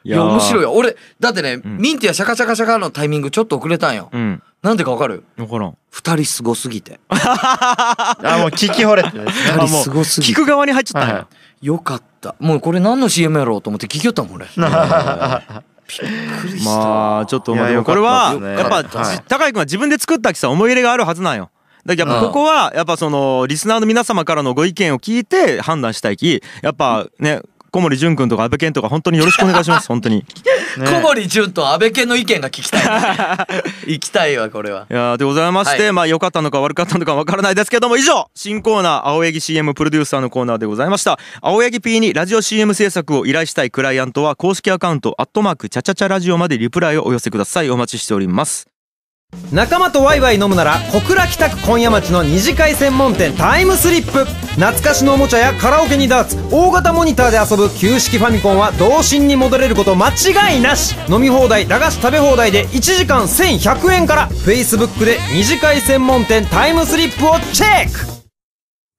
[0.04, 0.72] いや、いやー面白いよ。
[0.74, 4.10] 俺、だってね、ミンティアシャカシャカシャカのタイミングちょっと遅れたんよ。
[4.12, 5.24] うんなんでかわかる？
[5.38, 5.78] 分からん。
[5.89, 6.99] 二人すごすぎて。
[7.09, 9.09] あもう聞き惚れて。
[9.20, 10.34] 二人すごすぎて。
[10.34, 11.28] 聞く側に入っちゃったは
[11.62, 12.36] よかった。
[12.39, 14.45] もうこれ何の CM やろうと思って聞きよったもん俺。
[14.55, 16.09] びっ
[16.41, 16.70] くりした。
[16.70, 17.66] まあちょっとこれ
[18.01, 18.84] はやっぱ
[19.28, 21.49] 高井君は自分で作ったきさ思い入れがあるはずなんよ。
[21.84, 27.41] だけどやっぱここはやっぱそのリスナーの皆様からのご意見を聞いて判断したいきやっぱね
[27.72, 30.20] 小森純君とか安倍健とか本当によろしくお願いします 本当に。
[30.20, 30.24] い
[30.78, 32.82] 小森純と安倍健の意見が聞きたい。
[33.94, 34.86] 行きたいわ、これは。
[34.90, 35.94] やーでございまして、はい。
[35.94, 41.18] まあ良かったのか悪かったのかわからないですけども以上新コーナー青柳 CM プロデューサーのコーナーでございました。
[41.42, 47.70] 青柳 P にラジオ CM 制作を依頼したいクライアントは公式アカウントアットマークチャチャチャラジオまでリプライをお寄せください。
[47.70, 48.71] お待ちしております
[49.52, 54.26] 仲間とワイワイ飲むなら小倉北区今夜町の二次会専門店タイムスリップ。
[54.56, 60.96] 懐かしのおもちゃやカラオケにダーツ大型モニターで遊ぶ旧式ファミコンは童心に戻れること間違いなし。
[61.10, 64.30] 飲み放題駄菓子食べ放題で1時間1100円から。
[64.30, 68.12] Facebook で二次会専門店タイムスリップをチェック。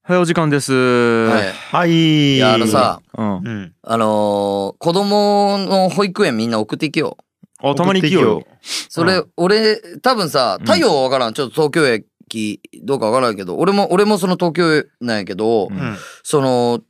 [0.05, 0.72] はいお時間です。
[0.74, 1.53] はい。
[1.53, 2.35] はい。
[2.37, 3.37] いや、あのさ、うん。
[3.37, 3.72] うん。
[3.83, 7.16] あのー子供の保育園みんな送っていけよ。
[7.62, 8.44] あたまに行きよ。
[8.62, 11.34] それ、俺、多分さ、太陽はわからん。
[11.34, 15.76] ちょっと東京駅どうかわからんけど、俺も、俺もその東京なんやけど、うん。
[15.76, 16.80] うんその、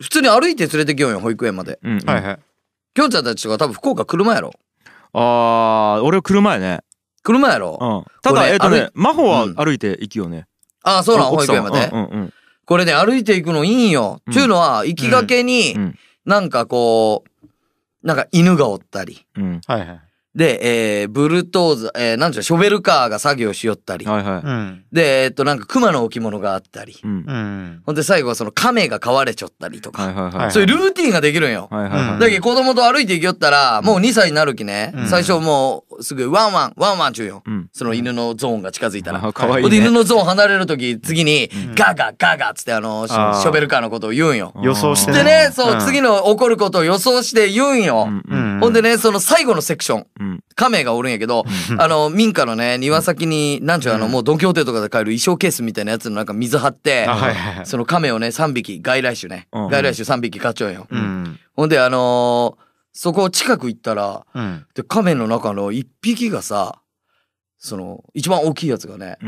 [0.00, 1.80] 普通に歩いて連れてきようよ、保育園まで。
[1.82, 2.08] うんうん。
[2.08, 2.38] はいはい。
[2.94, 4.52] きょんちゃんたちとか多分福岡車やろ。
[5.12, 6.80] あー俺車やね。
[7.24, 7.78] 車やろ？
[7.80, 8.20] うん。
[8.22, 9.54] ただ俺えっとね歩い真帆はうん。
[9.56, 10.46] 歩いて行きよね。
[10.84, 11.90] ああ、そうなん、保奥さん育園まで。
[11.92, 12.32] うんうん。
[12.64, 14.20] これね、歩いていくのいいんよ。
[14.26, 14.32] うん。
[14.32, 19.26] ちゅうのは、行きがけにうん、なんかこう、なんか犬がおったり。
[19.36, 19.60] うん。
[19.66, 20.00] はいはい
[20.34, 24.04] で、えー、ブルトーズ、えー、なんちゅうのショベルカーが作業しよったり。
[24.04, 24.42] はいはい。
[24.46, 24.84] うん。
[24.92, 26.96] で、えっと、なんか熊の置物があったり。
[27.02, 27.24] うん。
[27.26, 27.82] うん。
[27.86, 30.02] ほんで最後はその亀が飼われちょったりとか。
[30.02, 30.34] はいはいはい。
[30.34, 31.68] はいそういうルーティンができるんよ。
[31.70, 32.20] はいはいはい。
[32.20, 35.06] だけど子供と歩いて行きよったら、もう2歳になるきね、うん。
[35.06, 37.42] 最初もうすぐワンワン、ワンワンちゅうよ。
[37.46, 37.68] うん。
[37.72, 39.24] その犬のゾーンが近づいたら。
[39.26, 41.74] あ可愛いほんで犬ねのゾーン離れるとき、次にん。
[41.74, 43.40] ガガガガっつってあの、シあー。
[43.40, 44.52] ショベルカーのことを言うんよ。
[44.62, 45.80] 予想してでね、そう、ん。
[45.80, 48.08] 次の起こることを予想して言うんよ。
[48.28, 50.17] うんほんでね、その最後のセクション、うん
[50.54, 51.44] 亀がおるんやけど、
[51.78, 57.06] あの、民家のね、庭先に、なんちゅう、あの、もうドンキホーテとかで買える衣装ケースみたいなやつのなんか水張って
[57.66, 59.48] その亀をね、3匹、外来種ね。
[59.52, 59.68] うん。
[59.68, 60.86] 外来種3匹買っちゃうよ。
[60.90, 61.38] うん。
[61.54, 62.68] ほんで、あのー
[63.00, 64.66] そこ近く行ったら、うん。
[64.74, 66.80] で、亀の中の1匹がさ、
[67.56, 69.18] その、一番大きいやつがね、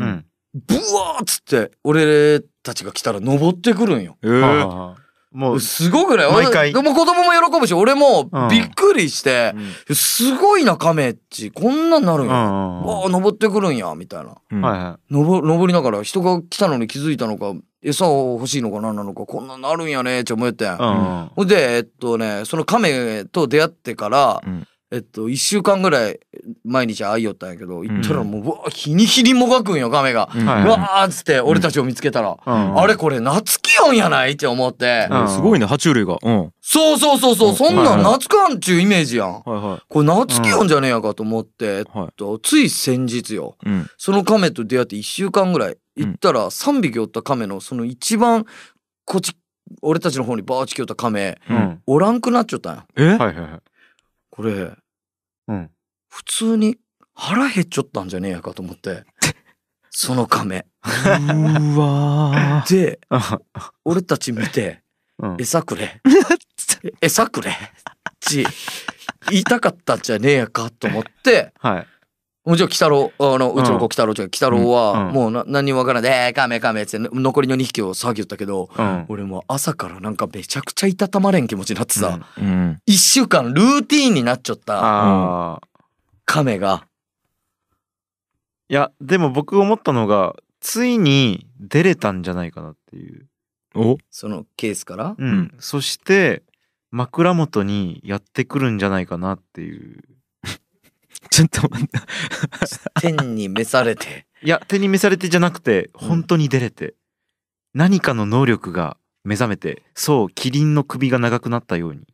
[0.55, 4.17] ブワーっつって、俺たちが来たら登ってくるんよ。
[4.25, 4.41] えー。
[4.41, 6.73] はあもうすごくね、毎回。
[6.73, 8.49] 俺でも子供も喜ぶし、俺もうん。
[8.49, 9.55] びっくりして、
[9.93, 11.53] すごいな、亀っち。
[11.53, 12.33] こんなんなるんや。
[12.33, 14.35] うんわあ、登ってくるんや、みたいな。
[14.51, 14.61] うん。
[14.61, 20.65] はいは登登りながら人が来たのに気づいたのか、餌を欲しいのか何なのか、こんなんなるんやねって思って。
[20.65, 26.19] うんほんで、えっとね、その亀と出会ってから、うんえっと、一週間ぐらい
[26.65, 30.29] 毎日会いよったんやけど、行ったらもう、うわ日に日にもがくんよ、亀が。
[30.35, 32.79] うわーっつって、俺たちを見つけたら、うん。
[32.81, 35.29] あれこれ、夏気温やないって思って、うん。
[35.29, 36.19] すごいね爬虫類が。
[36.21, 36.53] うん。
[36.61, 39.33] そうそうそうそう、そんなん夏感っちゅうイメージやん。
[39.33, 41.85] はいはこれ夏気温じゃねえやかと思って、えっ
[42.17, 43.57] と、つい先日よ。
[43.65, 43.89] うん。
[43.97, 48.45] その亀と出会って1週間ぐらい行ったら3匹おった亀のその一番
[49.05, 49.37] こっち
[49.83, 51.81] 俺たちの方にバーチ来よった亀うん。
[51.87, 52.83] おらんくなっちゃったんよ。
[52.97, 53.05] え？
[53.11, 53.61] はいはいはい
[54.31, 54.73] これ
[55.49, 55.71] うん。
[56.09, 56.79] 普通に
[57.15, 59.05] 腹減っちゃったんじゃねえやかと思って。
[59.91, 60.67] その亀。
[60.85, 62.75] うーわー。
[62.75, 63.01] で
[63.85, 64.83] 俺たち見て
[65.19, 66.01] うん「餌くれ。
[66.85, 67.53] え 餌くれ」
[68.21, 68.45] ち
[69.31, 71.87] 言いたかったんじゃねえやかと思ってはい
[72.51, 79.07] もうじゃあ、鬼太郎、あの、うちの子、鬼太郎ちゃん、鬼太郎は、もうな、何にもわからない、えー、カメカメって、残りの2匹を騒ぎよったけど、うん。
[79.09, 82.81] 俺もう朝からなんかめちゃくちゃいたたまれん気持ちになってさ、うん。
[82.87, 85.61] 一週間ルーティーンになっちゃったああ
[86.25, 86.89] 亀が、
[88.69, 93.29] いやでも僕思ったのがついに出れたんじゃないかなっていう。
[93.77, 93.97] お？
[94.11, 95.55] そのケースから、うん、うん。
[95.61, 96.43] そして
[96.91, 100.03] 枕元にやってくるんじゃないかなっていう
[101.31, 101.99] ちょっと待って。
[103.01, 106.95] 天に召されて、いや手に召されてじゃなくて本当に出れて、
[107.75, 112.07] 何かの能力が目覚めてそうキリンの首が長くなったように。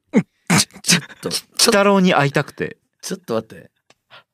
[0.82, 3.70] ちょっと、鬼太郎に会いたくてちょっと待って。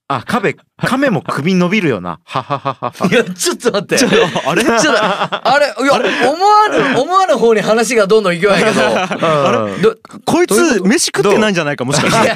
[0.08, 2.20] あ、亀、亀も首伸びるよな。
[2.24, 3.08] ははははは。
[3.10, 3.96] いや、ちょっと待って。
[3.98, 4.08] ちょ
[4.46, 4.62] あれ？
[4.62, 5.74] ちょっと、あれ、いや、
[6.30, 8.70] 思わぬ、思わぬ方に話がどんどん行くわけど。
[9.72, 9.82] うん。
[9.82, 9.94] ど
[10.26, 12.32] こいつ飯食ってないんじゃないかもしかして。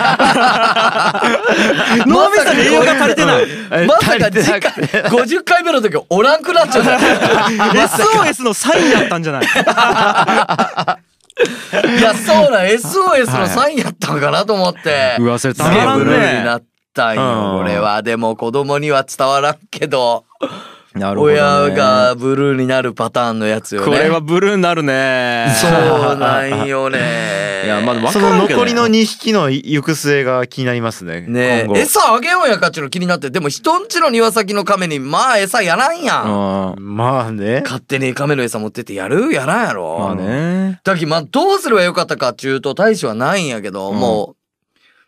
[2.06, 3.46] 脳 みそに栄養が足りてない。
[3.72, 5.02] えまさか次回くて。
[5.08, 7.00] 50回目の時おらんくなっちゃうじゃん
[7.76, 9.44] SOS のサインやったんじゃない？
[9.44, 9.46] い
[12.02, 15.16] やそうなん SOS のサインやったのかなと思って。
[15.18, 16.64] うわそれすげえたまらんブルーになねっ
[16.96, 18.02] たんうんよこれは。
[18.02, 20.24] でも子供には伝わらんけど。
[20.94, 21.40] なるほどね。
[21.40, 23.86] 親がブルーになるパターンのやつよね。
[23.86, 25.54] これはブルーになるね。
[25.60, 26.98] そうなんよね。
[27.66, 31.22] いやまだわその残りの2匹の行く末が気になりますね。
[31.22, 31.78] ね今後。
[31.78, 33.30] え餌あげようやかっちゅうの気になって。
[33.30, 36.74] でも人んちの庭先の亀にまあ餌やらんやん。
[36.76, 36.96] うん。
[36.96, 37.62] まあね。
[37.64, 39.98] 勝手に亀の餌持ってってやるやらんやろ。
[39.98, 40.80] まあね。
[40.84, 43.98] だけどまあどうすればよかったかっちゅうと大使はないんやけど、うん。
[43.98, 44.36] もう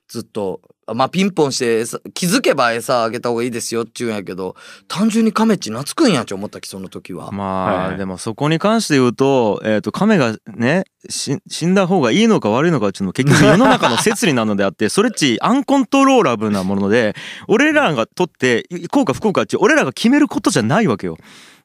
[0.08, 0.60] ずっと
[0.94, 7.30] まあピンポンして餌気づけば餌あげた方がいいですよっちゅうんやけど単純に亀っち懐くんやっち思ったきその時は。
[7.30, 17.14] まはいはいあでもそこに関して言うとえっと亀がねし死んだ方がいいのか悪いのかっていうのも結局世の中の摂理なのであって それっちアンコントローラブルなもので
[17.46, 21.16] 俺らがとってこうか不幸かっていう俺らが決めることじゃないわけよ。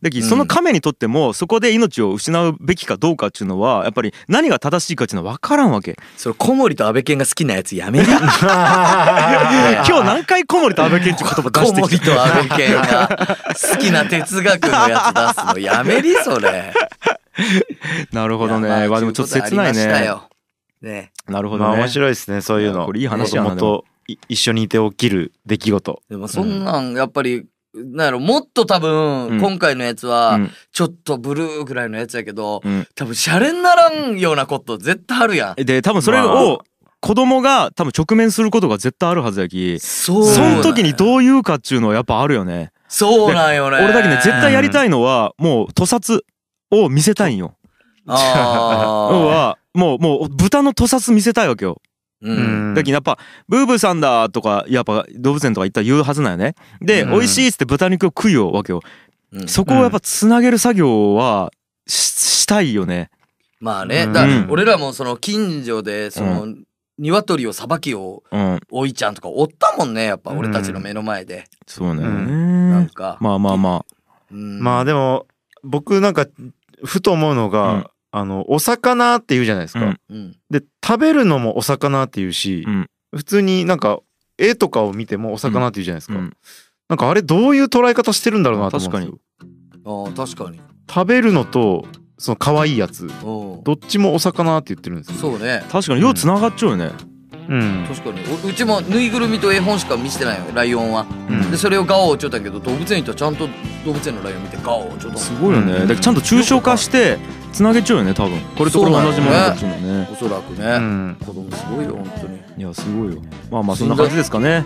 [0.03, 5.97] だその亀にとってもそこで命を失うべきかどうかっていうのはやっぱり何が正しいかっていうのは分からんわけ。
[6.17, 8.21] それ小森と安倍健が好きなやつやめり 今
[9.83, 13.37] 日何回小森と安倍健って言葉出小してき森と安倍健が
[13.71, 16.13] 好きな哲学のやつ出すのやめり？
[16.15, 16.73] それ。
[18.11, 18.19] た。
[18.19, 18.67] なるほどね。
[18.67, 19.87] まあでもちょっと切ないね。
[20.81, 21.69] ねなるほどね。
[21.69, 22.85] まあ面白いですね、そういうの。
[22.85, 26.01] これいい話やなもともとい 一緒にいて起きる出来事。
[26.09, 29.39] でもそんなんやっぱり、なんやろもっと多分、うん。
[29.39, 30.51] 今回のやつはうん。
[30.71, 32.87] ちょっとブルーぐらいのやつやけど、うん。
[32.95, 35.65] 多分シャレにならんようなこと絶対あるやん。
[35.65, 36.63] で多分それを
[36.99, 39.79] 子供が多分直面することが絶対あるはずやき。
[39.79, 42.71] そうその時にうどう言うかっていうのはやっぱあるよね。
[42.87, 43.77] そうなんよね。
[43.77, 46.23] 俺だけね絶対やりたいのはもう屠殺
[46.71, 47.55] を見せたいんよ。
[48.07, 51.81] あ 要はもうもう豚の屠殺見せたいわけよ。
[51.81, 51.92] ー
[52.23, 52.73] うん。
[52.73, 56.55] だけどやっぱブーブーさんだとかやっぱ動物園とか行ったら言うはずなんよね。
[56.81, 57.11] でうん。
[57.11, 58.81] 美味しいっつって豚肉を食いようわけよ。
[59.33, 59.47] うん。
[59.47, 61.51] そこをやっぱつなげる作業は
[61.85, 62.13] し
[62.43, 63.09] したいよね。
[63.59, 64.13] まあね、うん。
[64.13, 66.47] だ俺らもその近所でその、
[66.97, 68.59] 鶏をさばきよううん。
[68.71, 72.03] おいちゃんとかおったもんねやっぱ俺たちの目の前で、そうね。
[72.03, 73.85] なんか、まあまあま
[74.31, 74.59] うん。
[74.59, 75.25] まあでも、
[75.63, 76.25] 僕なんか、
[76.83, 77.85] ふと思うのが、うん
[78.15, 79.79] あの、お魚って言うじゃないですか。
[79.81, 83.99] うんうんで、食べるのもお魚って言うし、うん普通になんか、
[84.39, 86.15] 絵とかを見てもお魚って言うじゃないですか。
[86.15, 86.33] うん
[86.89, 89.19] なんかあれどういう捉え方してるんだろうなと思うんですよ。
[89.85, 91.85] ああ確かに食べるのと、
[92.19, 95.15] その可愛いやつ、うんどっちもお魚って言ってるんですよ。
[95.15, 97.12] そうねあ確かにようつながっちゃうよねうん。
[97.47, 98.21] 確かに。
[98.43, 100.45] おうちもぬいぐるみと絵本しか見せてないよ。
[100.53, 101.51] ライオンは、うん。
[101.51, 103.47] でそれをガオーちょったけど動物園行ったらちゃんと
[103.85, 105.19] 動物園のライオン見てガオーちょっと。
[105.19, 105.87] すごいよね、うん。
[105.87, 107.17] だちゃんと抽象化して
[107.51, 108.39] つなげちゃうよね多分。
[108.57, 110.09] これとこれ同じものだっちゅうのね。
[110.11, 111.17] おそらくね、うん。
[111.19, 112.39] 子供すごいよ本当に。
[112.57, 113.21] いやすごいよ。
[113.51, 114.63] まあまあそんな感じですかね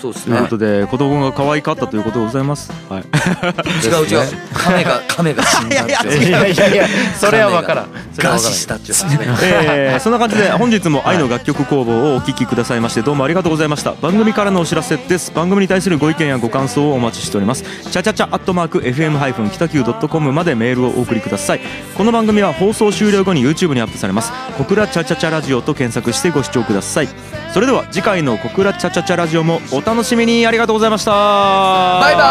[0.00, 0.36] そうですね。
[0.36, 2.70] ということで子供が可愛かったということでございます。
[2.88, 3.02] はい。
[3.84, 4.28] 違う違う。
[4.54, 6.86] 亀が 亀が死んだっていやいやいや、
[7.18, 7.86] それは分からん。
[8.16, 10.12] 餓死したっていうそん。
[10.12, 13.92] な感じで 本日も愛の楽曲工房をお聴きくださいましてどうもありがとうございました。
[14.00, 15.32] 番組からのお知らせです。
[15.34, 17.62] 番組に対するご意見やご感想をお待ちしております。
[17.90, 21.60] チャチャチャアットマーク FM- 北九 .com までメールをお送りください。
[21.96, 24.32] この番組は放送終了後に YouTube にアップされます。
[24.58, 27.08] 小倉チャチャチャラジオと検索してご視聴ください。
[27.52, 30.46] それでは次回の小倉チャチャチャラジオもお楽しみに。
[30.46, 31.10] ありがとうございました。
[31.10, 32.22] バイバ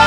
[0.00, 0.05] ーイ